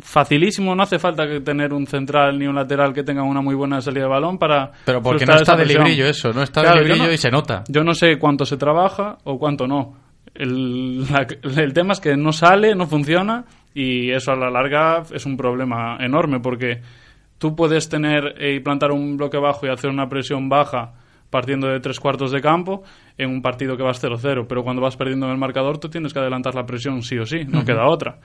facilísimo, 0.00 0.74
no 0.74 0.82
hace 0.82 0.98
falta 0.98 1.26
que 1.26 1.40
tener 1.40 1.72
un 1.72 1.86
central 1.86 2.38
ni 2.38 2.46
un 2.46 2.54
lateral 2.54 2.92
que 2.92 3.02
tenga 3.02 3.22
una 3.22 3.40
muy 3.40 3.54
buena 3.54 3.80
salida 3.80 4.04
de 4.04 4.08
balón 4.08 4.38
para... 4.38 4.70
Pero 4.84 5.02
porque 5.02 5.26
no 5.26 5.34
está 5.34 5.56
de 5.56 5.66
librillo 5.66 6.06
eso, 6.06 6.32
no 6.32 6.42
está 6.42 6.62
de 6.62 6.82
librillo 6.82 7.10
y 7.10 7.16
se 7.16 7.30
nota. 7.30 7.64
Yo 7.68 7.82
no 7.82 7.94
sé 7.94 8.18
cuánto 8.18 8.44
se 8.44 8.56
trabaja 8.56 9.18
o 9.24 9.38
cuánto 9.38 9.66
no. 9.66 9.96
El, 10.34 11.04
el 11.56 11.72
tema 11.72 11.92
es 11.92 12.00
que 12.00 12.16
no 12.16 12.32
sale, 12.32 12.74
no 12.74 12.86
funciona 12.86 13.44
y 13.74 14.10
eso 14.10 14.32
a 14.32 14.36
la 14.36 14.50
larga 14.50 15.02
es 15.12 15.26
un 15.26 15.36
problema 15.36 15.96
enorme 16.00 16.40
porque 16.40 16.80
tú 17.38 17.54
puedes 17.54 17.88
tener 17.88 18.34
y 18.40 18.60
plantar 18.60 18.92
un 18.92 19.16
bloque 19.16 19.38
bajo 19.38 19.66
y 19.66 19.70
hacer 19.70 19.90
una 19.90 20.08
presión 20.08 20.48
baja 20.48 20.94
partiendo 21.30 21.68
de 21.68 21.80
tres 21.80 22.00
cuartos 22.00 22.32
de 22.32 22.40
campo 22.40 22.82
en 23.16 23.30
un 23.30 23.42
partido 23.42 23.76
que 23.76 23.82
vas 23.82 24.02
0-0, 24.02 24.46
pero 24.48 24.62
cuando 24.62 24.80
vas 24.80 24.96
perdiendo 24.96 25.26
en 25.26 25.32
el 25.32 25.38
marcador 25.38 25.78
tú 25.78 25.88
tienes 25.88 26.12
que 26.12 26.18
adelantar 26.18 26.54
la 26.54 26.64
presión 26.64 27.02
sí 27.02 27.18
o 27.18 27.26
sí, 27.26 27.44
no 27.46 27.64
queda 27.64 27.88
otra. 27.88 28.18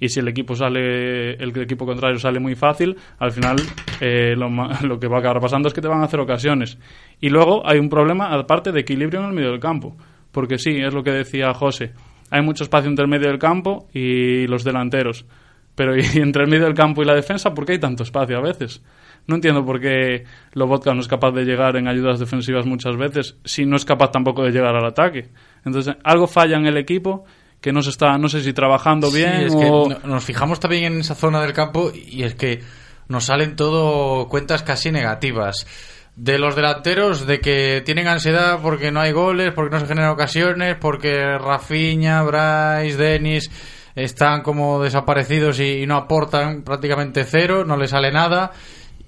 Y 0.00 0.08
si 0.08 0.20
el 0.20 0.28
equipo 0.28 0.54
sale, 0.54 1.34
el 1.34 1.56
equipo 1.60 1.84
contrario 1.84 2.18
sale 2.18 2.40
muy 2.40 2.54
fácil, 2.54 2.96
al 3.18 3.32
final 3.32 3.56
eh, 4.00 4.34
lo, 4.36 4.48
lo, 4.86 4.98
que 4.98 5.08
va 5.08 5.16
a 5.16 5.20
acabar 5.20 5.40
pasando 5.40 5.68
es 5.68 5.74
que 5.74 5.80
te 5.80 5.88
van 5.88 6.00
a 6.00 6.04
hacer 6.04 6.20
ocasiones. 6.20 6.78
Y 7.20 7.28
luego 7.28 7.66
hay 7.66 7.78
un 7.78 7.88
problema 7.88 8.32
aparte 8.32 8.72
de 8.72 8.80
equilibrio 8.80 9.20
en 9.20 9.26
el 9.26 9.32
medio 9.32 9.50
del 9.50 9.60
campo, 9.60 9.96
porque 10.32 10.58
sí, 10.58 10.76
es 10.80 10.94
lo 10.94 11.02
que 11.02 11.10
decía 11.10 11.52
José, 11.54 11.92
hay 12.30 12.42
mucho 12.42 12.64
espacio 12.64 12.88
entre 12.88 13.04
el 13.04 13.10
medio 13.10 13.28
del 13.28 13.38
campo 13.38 13.88
y 13.92 14.46
los 14.46 14.64
delanteros. 14.64 15.26
Pero 15.74 15.96
y 15.96 16.00
entre 16.18 16.44
el 16.44 16.50
medio 16.50 16.64
del 16.64 16.74
campo 16.74 17.02
y 17.02 17.04
la 17.04 17.14
defensa, 17.14 17.54
¿por 17.54 17.66
qué 17.66 17.72
hay 17.72 17.78
tanto 17.78 18.02
espacio 18.02 18.38
a 18.38 18.42
veces? 18.42 18.82
No 19.26 19.34
entiendo 19.34 19.64
por 19.64 19.80
qué 19.80 20.24
Lobotka 20.52 20.94
no 20.94 21.00
es 21.00 21.08
capaz 21.08 21.32
de 21.32 21.44
llegar 21.44 21.76
en 21.76 21.88
ayudas 21.88 22.20
defensivas 22.20 22.64
muchas 22.64 22.96
veces, 22.96 23.36
si 23.44 23.66
no 23.66 23.76
es 23.76 23.84
capaz 23.84 24.12
tampoco 24.12 24.44
de 24.44 24.52
llegar 24.52 24.76
al 24.76 24.86
ataque. 24.86 25.30
Entonces, 25.64 25.96
algo 26.04 26.26
falla 26.28 26.56
en 26.56 26.66
el 26.66 26.76
equipo 26.76 27.24
que 27.60 27.72
no 27.72 27.82
se 27.82 27.90
está, 27.90 28.16
no 28.18 28.28
sé 28.28 28.42
si 28.42 28.52
trabajando 28.52 29.10
bien 29.10 29.32
es 29.32 29.56
que 29.56 29.68
nos 30.04 30.24
fijamos 30.24 30.60
también 30.60 30.84
en 30.84 31.00
esa 31.00 31.14
zona 31.14 31.40
del 31.40 31.52
campo 31.52 31.90
y 31.92 32.22
es 32.22 32.34
que 32.34 32.62
nos 33.08 33.24
salen 33.24 33.56
todo 33.56 34.28
cuentas 34.28 34.62
casi 34.62 34.92
negativas. 34.92 35.66
De 36.14 36.38
los 36.38 36.56
delanteros, 36.56 37.26
de 37.26 37.40
que 37.40 37.82
tienen 37.84 38.06
ansiedad 38.06 38.60
porque 38.62 38.90
no 38.90 39.00
hay 39.00 39.12
goles, 39.12 39.52
porque 39.52 39.74
no 39.74 39.80
se 39.80 39.86
generan 39.86 40.10
ocasiones, 40.10 40.76
porque 40.80 41.36
Rafinha, 41.38 42.22
Bryce, 42.22 42.96
Denis 42.96 43.50
están 43.94 44.42
como 44.42 44.80
desaparecidos 44.80 45.60
y, 45.60 45.82
y 45.82 45.86
no 45.86 45.96
aportan 45.96 46.62
prácticamente 46.62 47.24
cero, 47.24 47.64
no 47.64 47.76
le 47.76 47.88
sale 47.88 48.12
nada 48.12 48.52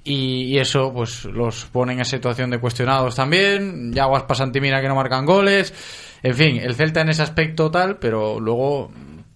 y, 0.04 0.58
eso 0.58 0.92
pues 0.92 1.24
los 1.24 1.66
pone 1.66 1.92
en 1.92 2.04
situación 2.04 2.50
de 2.50 2.58
cuestionados 2.58 3.14
también. 3.14 3.92
Yaguas 3.92 4.24
Pasantimina 4.24 4.80
que 4.80 4.88
no 4.88 4.94
marcan 4.94 5.26
goles. 5.26 5.72
En 6.22 6.34
fin, 6.34 6.56
el 6.56 6.74
Celta 6.74 7.00
en 7.02 7.10
ese 7.10 7.22
aspecto 7.22 7.70
tal, 7.70 7.98
pero 7.98 8.40
luego 8.40 8.90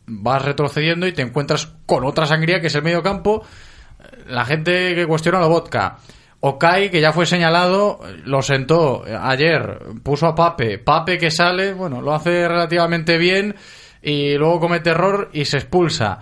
vas 0.07 0.43
retrocediendo 0.43 1.07
y 1.07 1.13
te 1.13 1.23
encuentras 1.23 1.73
con 1.87 2.05
otra 2.05 2.27
sangría 2.27 2.61
que 2.61 2.67
es 2.67 2.75
el 2.75 2.83
medio 2.83 3.03
campo. 3.03 3.45
La 4.27 4.45
gente 4.45 4.95
que 4.95 5.07
cuestiona 5.07 5.41
la 5.41 5.47
vodka. 5.47 5.99
Okai, 6.41 6.91
que 6.91 7.01
ya 7.01 7.13
fue 7.13 7.25
señalado, 7.25 8.01
lo 8.25 8.43
sentó 8.43 9.05
ayer, 9.05 9.79
puso 10.03 10.27
a 10.27 10.35
Pape. 10.35 10.79
Pape 10.79 11.17
que 11.17 11.31
sale, 11.31 11.73
bueno, 11.73 12.03
lo 12.03 12.13
hace 12.13 12.49
relativamente 12.49 13.17
bien 13.17 13.55
y 14.03 14.35
luego 14.35 14.59
comete 14.59 14.91
error 14.91 15.31
y 15.33 15.45
se 15.45 15.59
expulsa. 15.59 16.19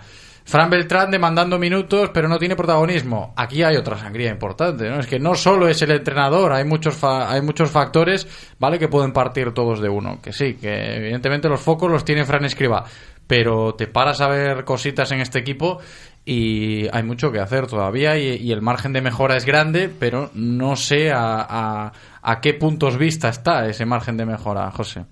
Fran 0.51 0.69
Beltrán 0.69 1.13
demandando 1.13 1.61
minutos, 1.61 2.11
pero 2.13 2.29
no 2.29 2.37
tiene 2.37 2.57
protagonismo. 2.57 3.33
Aquí 3.37 3.63
hay 3.63 3.77
otra 3.77 3.97
sangría 3.97 4.33
importante, 4.33 4.91
¿no? 4.91 4.99
Es 4.99 5.07
que 5.07 5.21
no 5.21 5.37
solo 5.37 5.69
es 5.69 5.81
el 5.83 5.93
entrenador, 5.93 6.53
hay 6.53 6.65
muchos, 6.65 6.99
hay 7.05 7.41
muchos 7.41 7.71
factores, 7.71 8.27
¿vale? 8.59 8.77
Que 8.77 8.89
pueden 8.89 9.13
partir 9.13 9.53
todos 9.53 9.81
de 9.81 9.89
uno. 9.89 10.19
Que 10.21 10.33
sí, 10.33 10.55
que 10.55 10.97
evidentemente 10.97 11.49
los 11.49 11.61
focos 11.61 11.89
los 11.89 12.05
tiene 12.05 12.25
Fran 12.25 12.45
Escriba, 12.45 12.85
pero 13.29 13.77
te 13.77 13.87
paras 13.87 14.21
a 14.21 14.27
ver 14.27 14.65
cositas 14.65 15.13
en 15.13 15.21
este 15.21 15.39
equipo 15.39 15.79
y 16.25 16.89
hay 16.93 17.05
mucho 17.05 17.31
que 17.31 17.39
hacer 17.39 17.69
todavía 17.69 18.19
y, 18.19 18.51
el 18.51 18.61
margen 18.61 18.93
de 18.93 19.03
mejora 19.03 19.37
es 19.37 19.45
grande, 19.45 19.89
pero 19.89 20.33
no 20.35 20.75
sé 20.75 21.13
a, 21.13 21.93
a, 22.23 22.41
qué 22.41 22.55
puntos 22.55 22.99
vista 22.99 23.29
está 23.29 23.69
ese 23.69 23.87
margen 23.87 24.17
de 24.17 24.27
mejora, 24.27 24.69
José. 24.73 25.05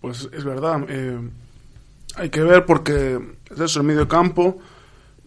Pues 0.00 0.28
es 0.32 0.44
verdad. 0.44 0.84
Eh, 0.88 1.18
hay 2.16 2.30
que 2.30 2.42
ver 2.42 2.64
porque 2.66 3.18
es 3.50 3.60
eso, 3.60 3.80
el 3.80 3.86
medio 3.86 4.08
campo. 4.08 4.58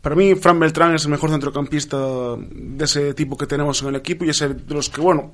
Para 0.02 0.16
mí, 0.16 0.36
Fran 0.36 0.60
Beltrán 0.60 0.94
es 0.94 1.06
el 1.06 1.12
mejor 1.12 1.32
centrocampista 1.32 1.98
de 2.38 2.86
ese 2.86 3.14
tipo 3.14 3.38
que 3.38 3.48
tenemos 3.48 3.82
en 3.82 3.90
el 3.90 3.96
equipo 3.96 4.24
y 4.26 4.30
es 4.30 4.42
el 4.42 4.66
de 4.66 4.76
los 4.76 4.90
que, 4.90 5.02
bueno, 5.02 5.34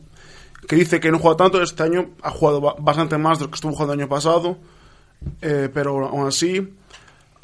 que 0.67 0.75
dice 0.75 0.99
que 0.99 1.11
no 1.11 1.19
juega 1.19 1.37
tanto. 1.37 1.61
Este 1.61 1.83
año 1.83 2.11
ha 2.21 2.31
jugado 2.31 2.75
bastante 2.79 3.17
más 3.17 3.39
de 3.39 3.45
lo 3.45 3.51
que 3.51 3.55
estuvo 3.55 3.73
jugando 3.73 3.93
el 3.93 3.99
año 3.99 4.09
pasado, 4.09 4.57
eh, 5.41 5.69
pero 5.73 6.07
aún 6.07 6.27
así 6.27 6.75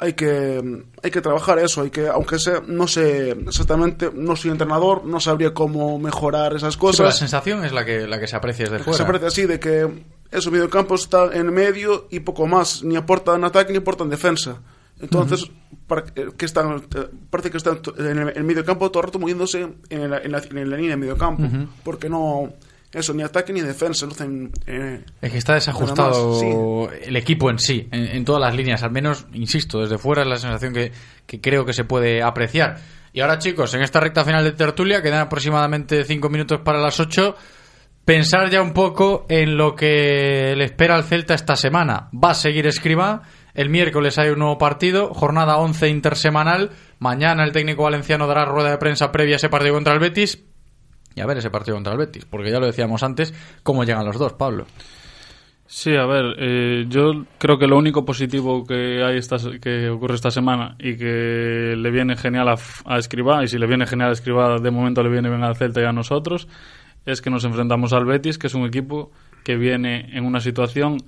hay 0.00 0.12
que 0.12 0.84
hay 1.02 1.10
que 1.10 1.20
trabajar 1.20 1.58
eso, 1.58 1.82
hay 1.82 1.90
que 1.90 2.08
aunque 2.08 2.38
sea 2.38 2.62
no 2.66 2.86
sé 2.86 3.30
exactamente, 3.30 4.10
no 4.14 4.36
soy 4.36 4.52
entrenador, 4.52 5.04
no 5.04 5.18
sabría 5.18 5.52
cómo 5.52 5.98
mejorar 5.98 6.54
esas 6.54 6.76
cosas. 6.76 7.06
la 7.06 7.12
sensación 7.12 7.64
es 7.64 7.72
la 7.72 7.84
que 7.84 8.06
la 8.06 8.20
que 8.20 8.28
se 8.28 8.36
aprecia 8.36 8.66
desde 8.66 8.84
fuera. 8.84 8.96
Se 8.96 9.02
aprecia 9.02 9.28
así 9.28 9.46
de 9.46 9.58
que 9.58 9.88
eso 10.30 10.50
mediocampo 10.50 10.94
está 10.94 11.30
en 11.32 11.52
medio 11.52 12.06
y 12.10 12.20
poco 12.20 12.46
más, 12.46 12.82
ni 12.82 12.96
aporta 12.96 13.34
en 13.34 13.44
ataque 13.44 13.72
ni 13.72 13.78
aporta 13.78 14.04
en 14.04 14.10
defensa. 14.10 14.60
Entonces, 15.00 15.50
para, 15.86 16.04
que 16.04 16.44
están, 16.44 16.82
parece 17.30 17.50
que 17.50 17.56
están 17.56 17.80
en 17.98 18.18
el, 18.18 18.44
medio 18.44 18.64
campo 18.64 18.90
todo 18.90 19.00
el 19.00 19.06
rato 19.06 19.18
moviéndose 19.18 19.68
en 19.90 20.10
la, 20.10 20.18
en 20.18 20.32
la, 20.32 20.38
en 20.50 20.70
la 20.70 20.76
línea 20.76 20.90
de 20.90 20.96
medio 20.96 21.16
campo, 21.16 21.44
porque 21.84 22.08
no 22.08 22.52
eso, 22.92 23.12
ni 23.12 23.22
ataque 23.22 23.52
ni 23.52 23.60
defensa. 23.60 24.06
Eh, 24.66 25.04
es 25.20 25.32
que 25.32 25.38
está 25.38 25.54
desajustado 25.54 26.90
el 26.90 27.16
equipo 27.16 27.50
en 27.50 27.58
sí, 27.58 27.86
en, 27.92 28.24
todas 28.24 28.40
las 28.40 28.54
líneas. 28.54 28.82
Al 28.82 28.90
menos, 28.90 29.26
insisto, 29.34 29.80
desde 29.80 29.98
fuera 29.98 30.22
es 30.22 30.28
la 30.28 30.38
sensación 30.38 30.72
que, 30.72 30.92
que, 31.26 31.40
creo 31.40 31.66
que 31.66 31.74
se 31.74 31.84
puede 31.84 32.22
apreciar. 32.22 32.78
Y 33.12 33.20
ahora, 33.20 33.38
chicos, 33.38 33.74
en 33.74 33.82
esta 33.82 34.00
recta 34.00 34.24
final 34.24 34.42
de 34.42 34.52
tertulia, 34.52 35.02
quedan 35.02 35.20
aproximadamente 35.20 36.04
5 36.04 36.28
minutos 36.30 36.60
para 36.60 36.78
las 36.78 36.98
8. 36.98 37.36
Pensar 38.08 38.48
ya 38.48 38.62
un 38.62 38.72
poco 38.72 39.26
en 39.28 39.58
lo 39.58 39.76
que 39.76 40.54
le 40.56 40.64
espera 40.64 40.94
al 40.94 41.04
Celta 41.04 41.34
esta 41.34 41.56
semana. 41.56 42.08
Va 42.14 42.30
a 42.30 42.34
seguir 42.34 42.66
Escriba. 42.66 43.20
El 43.52 43.68
miércoles 43.68 44.18
hay 44.18 44.30
un 44.30 44.38
nuevo 44.38 44.56
partido, 44.56 45.12
jornada 45.12 45.58
11 45.58 45.90
intersemanal. 45.90 46.70
Mañana 47.00 47.44
el 47.44 47.52
técnico 47.52 47.82
valenciano 47.82 48.26
dará 48.26 48.46
rueda 48.46 48.70
de 48.70 48.78
prensa 48.78 49.12
previa 49.12 49.34
a 49.34 49.36
ese 49.36 49.50
partido 49.50 49.74
contra 49.74 49.92
el 49.92 50.00
Betis 50.00 50.42
y 51.14 51.20
a 51.20 51.26
ver 51.26 51.36
ese 51.36 51.50
partido 51.50 51.76
contra 51.76 51.92
el 51.92 51.98
Betis, 51.98 52.24
porque 52.24 52.50
ya 52.50 52.58
lo 52.58 52.64
decíamos 52.64 53.02
antes, 53.02 53.34
cómo 53.62 53.84
llegan 53.84 54.06
los 54.06 54.16
dos, 54.16 54.32
Pablo. 54.32 54.64
Sí, 55.66 55.94
a 55.94 56.06
ver, 56.06 56.34
eh, 56.38 56.86
yo 56.88 57.26
creo 57.36 57.58
que 57.58 57.66
lo 57.66 57.76
único 57.76 58.06
positivo 58.06 58.64
que 58.64 59.04
hay 59.04 59.18
esta, 59.18 59.36
que 59.60 59.90
ocurre 59.90 60.14
esta 60.14 60.30
semana 60.30 60.76
y 60.78 60.96
que 60.96 61.74
le 61.76 61.90
viene 61.90 62.16
genial 62.16 62.48
a, 62.48 62.56
a 62.86 62.96
Escribá, 62.96 63.44
y 63.44 63.48
si 63.48 63.58
le 63.58 63.66
viene 63.66 63.86
genial 63.86 64.08
a 64.08 64.12
Escribá, 64.12 64.56
de 64.56 64.70
momento 64.70 65.02
le 65.02 65.10
viene 65.10 65.28
bien 65.28 65.44
al 65.44 65.56
Celta 65.56 65.82
y 65.82 65.84
a 65.84 65.92
nosotros, 65.92 66.48
es 67.12 67.22
que 67.22 67.30
nos 67.30 67.44
enfrentamos 67.44 67.92
al 67.92 68.04
Betis, 68.04 68.38
que 68.38 68.48
es 68.48 68.54
un 68.54 68.66
equipo 68.66 69.10
que 69.44 69.56
viene 69.56 70.10
en 70.12 70.24
una 70.24 70.40
situación 70.40 70.98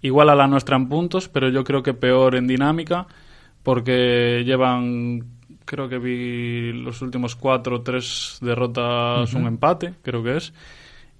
igual 0.00 0.30
a 0.30 0.34
la 0.34 0.46
nuestra 0.46 0.76
en 0.76 0.88
puntos, 0.88 1.28
pero 1.28 1.50
yo 1.50 1.64
creo 1.64 1.82
que 1.82 1.92
peor 1.92 2.34
en 2.34 2.46
dinámica, 2.46 3.06
porque 3.62 4.42
llevan 4.44 5.24
creo 5.66 5.88
que 5.88 5.98
vi 5.98 6.72
los 6.72 7.00
últimos 7.02 7.36
cuatro, 7.36 7.82
tres 7.82 8.38
derrotas, 8.40 9.32
un 9.34 9.46
empate, 9.46 9.94
creo 10.02 10.22
que 10.22 10.36
es. 10.36 10.52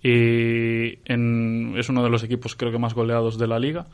Y 0.02 0.98
es 1.08 1.88
uno 1.88 2.02
de 2.02 2.10
los 2.10 2.24
equipos, 2.24 2.56
creo 2.56 2.72
que 2.72 2.78
más 2.78 2.94
goleados 2.94 3.38
de 3.38 3.46
la 3.46 3.58
liga. 3.58 3.86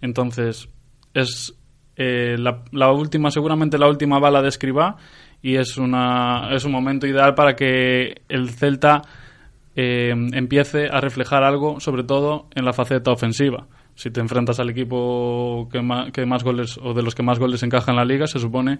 Entonces, 0.00 0.68
es 1.14 1.54
eh, 1.96 2.36
la, 2.38 2.90
última, 2.90 3.30
seguramente 3.30 3.78
la 3.78 3.88
última 3.88 4.18
bala 4.18 4.42
de 4.42 4.48
Escribá. 4.48 4.96
Y 5.42 5.56
es, 5.56 5.76
una, 5.76 6.48
es 6.54 6.64
un 6.64 6.72
momento 6.72 7.06
ideal 7.06 7.34
para 7.34 7.54
que 7.54 8.22
el 8.28 8.50
Celta 8.50 9.02
eh, 9.80 10.10
empiece 10.32 10.88
a 10.90 11.00
reflejar 11.00 11.42
algo, 11.42 11.80
sobre 11.80 12.04
todo 12.04 12.48
en 12.54 12.64
la 12.64 12.72
faceta 12.72 13.10
ofensiva 13.10 13.66
si 14.00 14.10
te 14.10 14.20
enfrentas 14.20 14.58
al 14.58 14.70
equipo 14.70 15.68
que 15.70 15.82
más, 15.82 16.10
que 16.10 16.24
más, 16.24 16.42
goles 16.42 16.78
o 16.82 16.94
de 16.94 17.02
los 17.02 17.14
que 17.14 17.22
más 17.22 17.38
goles 17.38 17.62
encaja 17.62 17.90
en 17.90 17.98
la 17.98 18.04
liga, 18.06 18.26
se 18.26 18.38
supone 18.38 18.78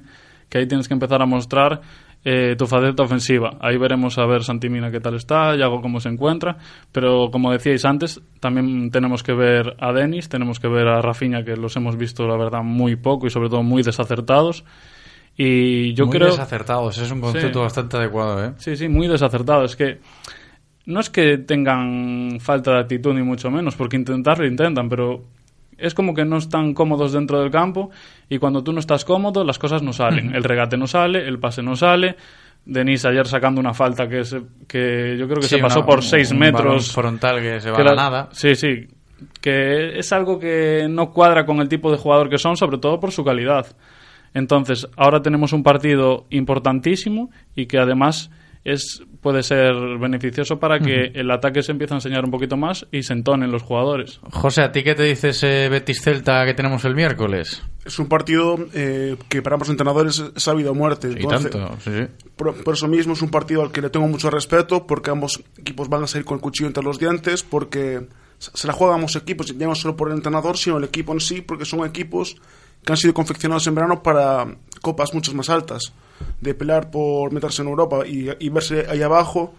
que 0.49 0.57
ahí 0.57 0.67
tienes 0.67 0.89
que 0.89 0.95
empezar 0.95 1.21
a 1.21 1.27
mostrar 1.27 1.83
eh, 2.25 2.57
tu 2.57 2.67
faceta 2.67 3.03
ofensiva. 3.03 3.59
Ahí 3.61 3.77
veremos 3.77 4.17
a 4.17 4.25
ver 4.25 4.43
Santimina 4.45 4.91
qué 4.91 4.99
tal 4.99 5.17
está, 5.17 5.55
Yago 5.57 5.83
cómo 5.83 6.01
se 6.01 6.09
encuentra, 6.09 6.57
pero 6.91 7.31
como 7.31 7.53
decíais 7.53 7.85
antes, 7.85 8.21
también 8.41 8.91
tenemos 8.91 9.23
que 9.23 9.35
ver 9.35 9.77
a 9.79 9.93
Denis, 9.93 10.31
tenemos 10.31 10.59
que 10.59 10.69
ver 10.69 10.89
a 10.89 11.03
Rafinha, 11.03 11.45
que 11.45 11.55
los 11.55 11.77
hemos 11.77 11.99
visto, 11.99 12.27
la 12.27 12.39
verdad, 12.39 12.63
muy 12.63 12.97
poco 12.97 13.27
y 13.27 13.31
sobre 13.31 13.51
todo 13.51 13.63
muy 13.63 13.83
desacertados. 13.83 14.65
Y 15.37 15.93
yo 15.93 16.07
muy 16.07 16.17
creo... 16.17 16.31
desacertados, 16.31 16.97
es 16.97 17.11
un 17.11 17.21
concepto 17.21 17.61
bastante 17.61 17.99
adecuado, 17.99 18.43
¿eh? 18.45 18.53
Sí, 18.57 18.75
sí, 18.77 18.89
muy 18.89 19.07
desacertados. 19.07 19.73
Es 19.73 19.77
que 19.77 20.01
no 20.87 21.01
es 21.01 21.11
que 21.11 21.39
tengan 21.39 22.39
falta 22.41 22.73
de 22.73 22.81
actitud 22.81 23.15
ni 23.15 23.23
mucho 23.23 23.51
menos, 23.51 23.77
porque 23.77 23.97
intentarlo 23.97 24.47
intentan, 24.47 24.89
pero 24.89 25.25
es 25.81 25.95
como 25.95 26.15
que 26.15 26.25
no 26.25 26.37
están 26.37 26.75
cómodos 26.75 27.13
dentro 27.13 27.41
del 27.41 27.51
campo 27.51 27.91
y 28.29 28.39
cuando 28.39 28.63
tú 28.63 28.73
no 28.73 28.81
estás 28.81 29.05
cómodo 29.05 29.45
las 29.45 29.59
cosas 29.59 29.83
no 29.83 29.93
salen. 29.93 30.35
El 30.35 30.45
regate 30.45 30.77
no 30.77 30.87
sale, 30.87 31.27
el 31.27 31.39
pase 31.39 31.63
no 31.63 31.77
sale. 31.77 32.17
Denis 32.65 33.07
ayer 33.07 33.27
sacando 33.27 33.61
una 33.61 33.73
falta 33.73 34.07
que, 34.07 34.23
que 34.69 35.17
yo 35.19 35.27
creo 35.27 35.41
que 35.41 35.49
se 35.49 35.59
pasó 35.59 35.85
por 35.85 36.05
seis 36.05 36.33
metros. 36.35 36.93
frontal 36.93 37.41
que 37.41 37.61
se 37.61 37.71
va 37.71 37.79
a 37.79 37.95
nada. 37.95 38.29
Sí, 38.33 38.55
sí. 38.55 38.87
Que 39.41 39.99
es 39.99 40.13
algo 40.13 40.39
que 40.39 40.87
no 40.89 41.11
cuadra 41.11 41.47
con 41.47 41.61
el 41.61 41.69
tipo 41.69 41.91
de 41.91 41.97
jugador 41.97 42.29
que 42.29 42.39
son, 42.39 42.57
sobre 42.57 42.79
todo 42.79 43.01
por 43.01 43.13
su 43.13 43.25
calidad. 43.25 43.67
Entonces, 44.35 44.87
ahora 44.97 45.23
tenemos 45.23 45.53
un 45.53 45.63
partido 45.63 46.27
importantísimo 46.31 47.31
y 47.57 47.67
que 47.67 47.79
además 47.79 48.31
es 48.65 49.03
puede 49.23 49.43
ser 49.43 49.73
beneficioso 49.99 50.59
para 50.59 50.79
que 50.81 51.13
el 51.15 51.31
ataque 51.31 51.63
se 51.63 51.73
empiece 51.73 51.95
a 51.95 51.97
enseñar 51.99 52.25
un 52.25 52.31
poquito 52.31 52.57
más 52.57 52.87
y 52.93 53.03
se 53.03 53.13
entonen 53.13 53.51
los 53.51 53.63
jugadores. 53.63 54.21
José, 54.31 54.63
¿a 54.63 54.73
ti 54.73 54.83
qué 54.83 54.95
te 54.95 55.05
dice 55.05 55.31
ese 55.31 55.69
Betis 55.69 56.03
Celta 56.03 56.45
que 56.45 56.55
tenemos 56.55 56.85
el 56.85 56.95
miércoles? 56.95 57.63
Es 57.85 57.99
un 57.99 58.09
partido 58.09 58.59
eh, 58.75 59.17
que 59.29 59.41
para 59.41 59.55
ambos 59.55 59.71
entrenadores 59.71 60.23
es 60.37 60.43
sabido 60.43 60.75
muerte. 60.75 61.09
y 61.19 61.27
tanto, 61.27 61.77
sí, 61.83 62.07
Por, 62.37 62.75
eso 62.75 62.89
mismo 62.89 63.15
es 63.15 63.23
un 63.23 63.31
partido 63.31 63.63
al 63.63 63.73
que 63.73 63.81
le 63.81 63.89
tengo 63.89 64.07
mucho 64.07 64.31
respeto 64.31 64.87
porque 64.87 65.11
ambos 65.11 65.43
equipos 65.59 65.89
van 65.89 66.05
a 66.05 66.07
salir 66.07 66.27
con 66.27 66.37
el 66.37 66.43
cuchillo 66.43 66.67
entre 66.69 66.83
los 66.83 66.99
dientes 66.99 67.43
porque 67.43 68.07
se 68.39 68.67
la 68.67 68.73
juegan 68.73 68.97
ambos 68.97 69.17
equipos, 69.17 69.47
ya 69.47 69.67
no 69.67 69.75
solo 69.75 69.97
por 69.97 70.09
el 70.09 70.17
entrenador, 70.17 70.57
sino 70.57 70.79
el 70.79 70.85
equipo 70.85 71.13
en 71.13 71.21
sí, 71.21 71.43
porque 71.43 71.65
son 71.65 71.85
equipos 71.85 72.37
que 72.85 72.93
han 72.93 72.97
sido 72.97 73.13
confeccionados 73.13 73.67
en 73.67 73.75
verano 73.75 74.03
para 74.03 74.47
copas 74.81 75.13
mucho 75.13 75.35
más 75.35 75.51
altas 75.51 75.93
de 76.41 76.55
pelear 76.55 76.91
por 76.91 77.33
meterse 77.33 77.63
en 77.63 77.69
Europa 77.69 78.07
y, 78.07 78.49
verse 78.49 78.87
ahí 78.89 79.03
abajo 79.03 79.55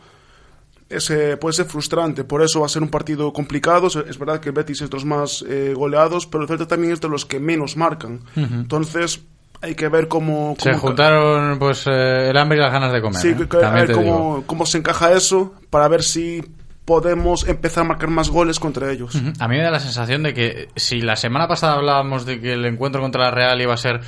ese 0.90 1.38
puede 1.38 1.54
ser 1.54 1.68
frustrante. 1.68 2.26
Por 2.26 2.42
eso 2.42 2.60
va 2.60 2.66
a 2.66 2.70
ser 2.70 2.84
un 2.84 2.90
partido 2.90 3.32
complicado. 3.32 3.88
Es 3.88 4.20
verdad 4.20 4.42
que 4.42 4.50
el 4.50 4.56
Betis 4.56 4.82
es 4.82 4.90
de 4.90 4.98
los 4.98 5.06
más 5.06 5.42
eh, 5.48 5.74
goleados, 5.74 6.28
pero 6.28 6.44
el 6.44 6.50
Celta 6.50 6.68
también 6.68 6.92
es 6.92 7.00
de 7.00 7.08
los 7.08 7.26
que 7.26 7.40
menos 7.40 7.78
marcan. 7.78 8.20
Entonces 8.36 9.22
hay 9.62 9.76
que 9.76 9.88
ver 9.88 10.08
cómo... 10.08 10.56
se 10.60 10.74
juntaron 10.74 11.60
pues 11.60 11.86
eh, 11.88 12.30
el 12.30 12.38
hambre 12.38 12.58
y 12.58 12.62
las 12.62 12.72
ganas 12.72 12.92
de 12.92 13.02
comer. 13.02 13.22
Sí, 13.22 13.30
¿eh? 13.30 13.64
a 13.64 13.70
ver 13.70 13.92
cómo, 13.94 14.44
cómo, 14.46 14.66
se 14.66 14.80
encaja 14.80 15.14
eso 15.14 15.54
para 15.70 15.88
ver 15.88 16.04
si 16.04 16.44
podemos 16.86 17.48
empezar 17.48 17.86
a 17.86 17.88
marcar 17.88 18.10
más 18.10 18.30
goles 18.30 18.60
contra 18.60 18.92
ellos. 18.92 19.16
A 19.40 19.48
mí 19.48 19.56
me 19.56 19.64
da 19.64 19.72
la 19.72 19.80
sensación 19.80 20.24
de 20.24 20.34
que 20.34 20.70
si 20.76 21.00
la 21.00 21.16
semana 21.16 21.48
pasada 21.48 21.74
hablábamos 21.74 22.26
de 22.26 22.42
que 22.42 22.54
el 22.54 22.66
encuentro 22.66 23.02
contra 23.02 23.26
la 23.26 23.32
Real 23.32 23.62
iba 23.62 23.74
a 23.74 23.78
ser 23.78 24.02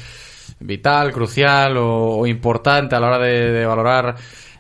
vital, 0.66 1.12
crucial 1.12 1.76
o, 1.78 2.26
importante 2.26 2.96
a 2.96 3.00
la 3.00 3.08
hora 3.08 3.20
de, 3.20 3.66
valorar 3.66 4.16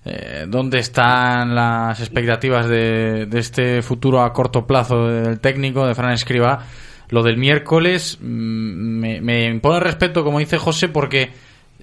eh, 0.05 0.45
dónde 0.47 0.79
están 0.79 1.55
las 1.55 1.99
expectativas 1.99 2.67
de, 2.67 3.27
este 3.33 3.81
futuro 3.81 4.21
a 4.21 4.33
corto 4.33 4.65
plazo 4.65 5.07
del 5.07 5.39
técnico, 5.39 5.85
de 5.87 5.95
Fran 5.95 6.13
Escriba. 6.13 6.65
Lo 7.09 7.23
del 7.23 7.37
miércoles 7.37 8.17
mm, 8.21 8.25
me, 8.25 9.21
me 9.21 9.45
impone 9.45 9.79
respeto, 9.79 10.23
como 10.23 10.39
dice 10.39 10.57
José, 10.57 10.89
porque 10.89 11.31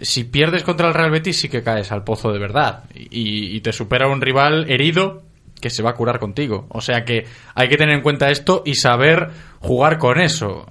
si 0.01 0.25
pierdes 0.25 0.63
contra 0.63 0.89
el 0.89 0.95
Real 0.95 1.11
Betis 1.11 1.39
sí 1.39 1.49
que 1.49 1.63
caes 1.63 1.93
al 1.93 2.05
pozo 2.05 2.33
de 2.33 2.39
verdad 2.39 2.85
y, 2.95 3.57
y 3.57 3.61
te 3.61 3.73
supera 3.73 4.09
un 4.09 4.21
rival 4.21 4.71
herido 4.71 5.23
que 5.61 5.71
se 5.71 5.83
va 5.83 5.91
a 5.91 5.95
curar 5.95 6.19
contigo. 6.19 6.67
O 6.71 6.81
sea 6.81 7.05
que 7.05 7.27
hay 7.55 7.69
que 7.69 7.77
tener 7.77 7.95
en 7.95 8.03
cuenta 8.03 8.31
esto 8.31 8.63
y 8.65 8.75
saber 8.75 9.31
jugar 9.61 9.99
con 9.99 10.21
eso. 10.21 10.67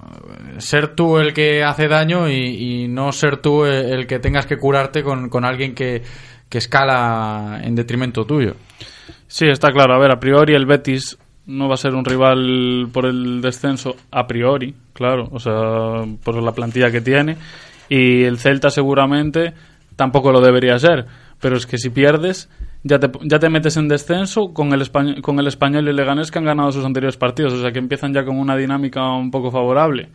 Ser 0.57 0.95
tú 0.95 1.17
el 1.17 1.33
que 1.33 1.63
hace 1.63 1.87
daño 1.87 2.29
y, 2.29 2.87
no 2.89 3.11
ser 3.11 3.37
tú 3.37 3.65
el 3.65 4.05
que 4.07 4.19
tengas 4.19 4.45
que 4.45 4.57
curarte 4.57 5.03
con, 5.03 5.45
alguien 5.45 5.73
que, 5.73 6.03
que, 6.49 6.57
escala 6.57 7.61
en 7.63 7.75
detrimento 7.75 8.25
tuyo. 8.25 8.55
Sí, 9.27 9.45
está 9.47 9.71
claro. 9.71 9.95
A 9.95 9.99
ver, 9.99 10.11
a 10.11 10.19
priori 10.19 10.53
el 10.53 10.65
Betis 10.65 11.17
no 11.45 11.67
va 11.67 11.75
a 11.75 11.77
ser 11.77 11.95
un 11.95 12.05
rival 12.05 12.89
por 12.91 13.05
el 13.05 13.41
descenso, 13.41 13.95
a 14.11 14.27
priori, 14.27 14.75
claro, 14.93 15.29
o 15.31 15.39
sea, 15.39 16.05
por 16.23 16.41
la 16.41 16.51
plantilla 16.51 16.91
que 16.91 17.01
tiene. 17.01 17.37
Y 17.89 18.23
el 18.23 18.37
Celta 18.37 18.69
seguramente 18.69 19.53
tampoco 19.95 20.31
lo 20.31 20.41
debería 20.41 20.77
ser. 20.77 21.05
Pero 21.39 21.57
es 21.57 21.65
que 21.65 21.77
si 21.77 21.89
pierdes, 21.89 22.49
ya 22.83 22.99
te, 22.99 23.09
ya 23.23 23.39
te 23.39 23.49
metes 23.49 23.77
en 23.77 23.87
descenso 23.87 24.53
con 24.53 24.73
el, 24.73 24.81
español, 24.81 25.21
con 25.21 25.39
el 25.39 25.47
español 25.47 25.85
y 25.85 25.89
el 25.89 25.95
Leganés 25.95 26.31
que 26.31 26.39
han 26.39 26.45
ganado 26.45 26.71
sus 26.71 26.85
anteriores 26.85 27.17
partidos, 27.17 27.53
o 27.53 27.61
sea 27.61 27.71
que 27.71 27.79
empiezan 27.79 28.13
ya 28.13 28.23
con 28.23 28.37
una 28.37 28.55
dinámica 28.55 29.11
un 29.11 29.31
poco 29.31 29.51
favorable. 29.51 30.09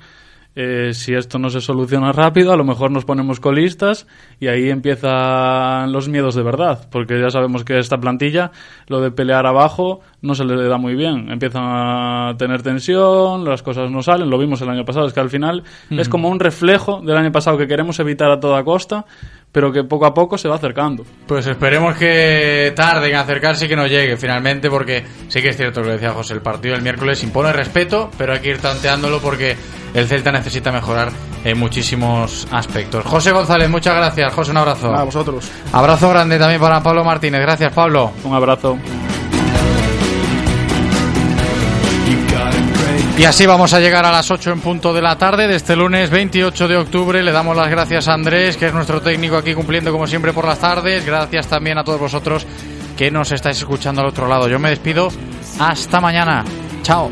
Eh, 0.56 0.94
si 0.94 1.14
esto 1.14 1.40
no 1.40 1.50
se 1.50 1.60
soluciona 1.60 2.12
rápido, 2.12 2.52
a 2.52 2.56
lo 2.56 2.62
mejor 2.62 2.92
nos 2.92 3.04
ponemos 3.04 3.40
colistas 3.40 4.06
y 4.38 4.46
ahí 4.46 4.70
empiezan 4.70 5.90
los 5.90 6.08
miedos 6.08 6.36
de 6.36 6.44
verdad, 6.44 6.88
porque 6.92 7.20
ya 7.20 7.28
sabemos 7.30 7.64
que 7.64 7.78
esta 7.78 7.98
plantilla, 7.98 8.52
lo 8.86 9.00
de 9.00 9.10
pelear 9.10 9.46
abajo, 9.46 10.00
no 10.24 10.34
se 10.34 10.44
le 10.44 10.68
da 10.68 10.78
muy 10.78 10.94
bien. 10.94 11.30
Empiezan 11.30 11.62
a 11.64 12.34
tener 12.38 12.62
tensión, 12.62 13.44
las 13.44 13.62
cosas 13.62 13.90
no 13.90 14.02
salen, 14.02 14.30
lo 14.30 14.38
vimos 14.38 14.60
el 14.62 14.70
año 14.70 14.84
pasado, 14.84 15.06
es 15.06 15.12
que 15.12 15.20
al 15.20 15.28
final 15.28 15.62
es 15.90 16.08
como 16.08 16.28
un 16.28 16.40
reflejo 16.40 17.00
del 17.02 17.16
año 17.16 17.30
pasado 17.30 17.58
que 17.58 17.68
queremos 17.68 18.00
evitar 18.00 18.30
a 18.30 18.40
toda 18.40 18.64
costa, 18.64 19.04
pero 19.52 19.70
que 19.70 19.84
poco 19.84 20.06
a 20.06 20.14
poco 20.14 20.38
se 20.38 20.48
va 20.48 20.56
acercando. 20.56 21.04
Pues 21.26 21.46
esperemos 21.46 21.94
que 21.96 22.72
tarde 22.74 23.10
en 23.10 23.16
acercarse 23.16 23.66
y 23.66 23.68
que 23.68 23.76
no 23.76 23.86
llegue 23.86 24.16
finalmente, 24.16 24.70
porque 24.70 25.04
sí 25.28 25.42
que 25.42 25.50
es 25.50 25.56
cierto 25.56 25.80
lo 25.80 25.88
que 25.88 25.92
decía 25.92 26.12
José, 26.12 26.34
el 26.34 26.40
partido 26.40 26.74
del 26.74 26.82
miércoles 26.82 27.22
impone 27.22 27.52
respeto, 27.52 28.10
pero 28.16 28.32
hay 28.32 28.40
que 28.40 28.48
ir 28.48 28.58
tanteándolo 28.58 29.20
porque 29.20 29.56
el 29.92 30.06
Celta 30.06 30.32
necesita 30.32 30.72
mejorar 30.72 31.10
en 31.44 31.58
muchísimos 31.58 32.48
aspectos. 32.50 33.04
José 33.04 33.30
González, 33.30 33.68
muchas 33.68 33.94
gracias. 33.94 34.32
José, 34.32 34.50
un 34.52 34.56
abrazo. 34.56 34.92
A 34.92 35.04
vosotros. 35.04 35.50
Abrazo 35.70 36.08
grande 36.08 36.38
también 36.38 36.60
para 36.60 36.82
Pablo 36.82 37.04
Martínez. 37.04 37.42
Gracias, 37.42 37.72
Pablo. 37.74 38.12
Un 38.24 38.34
abrazo. 38.34 38.78
Y 43.16 43.24
así 43.24 43.46
vamos 43.46 43.72
a 43.72 43.78
llegar 43.78 44.04
a 44.04 44.10
las 44.10 44.28
8 44.30 44.50
en 44.50 44.60
punto 44.60 44.92
de 44.92 45.00
la 45.00 45.16
tarde 45.16 45.46
de 45.46 45.54
este 45.54 45.76
lunes 45.76 46.10
28 46.10 46.66
de 46.66 46.76
octubre. 46.76 47.22
Le 47.22 47.30
damos 47.30 47.56
las 47.56 47.70
gracias 47.70 48.08
a 48.08 48.14
Andrés, 48.14 48.56
que 48.56 48.66
es 48.66 48.74
nuestro 48.74 49.00
técnico 49.00 49.36
aquí 49.36 49.54
cumpliendo 49.54 49.92
como 49.92 50.08
siempre 50.08 50.32
por 50.32 50.46
las 50.46 50.58
tardes. 50.58 51.06
Gracias 51.06 51.46
también 51.46 51.78
a 51.78 51.84
todos 51.84 52.00
vosotros 52.00 52.44
que 52.96 53.12
nos 53.12 53.30
estáis 53.30 53.58
escuchando 53.58 54.00
al 54.00 54.08
otro 54.08 54.26
lado. 54.26 54.48
Yo 54.48 54.58
me 54.58 54.70
despido. 54.70 55.10
Hasta 55.60 56.00
mañana. 56.00 56.44
Chao. 56.82 57.10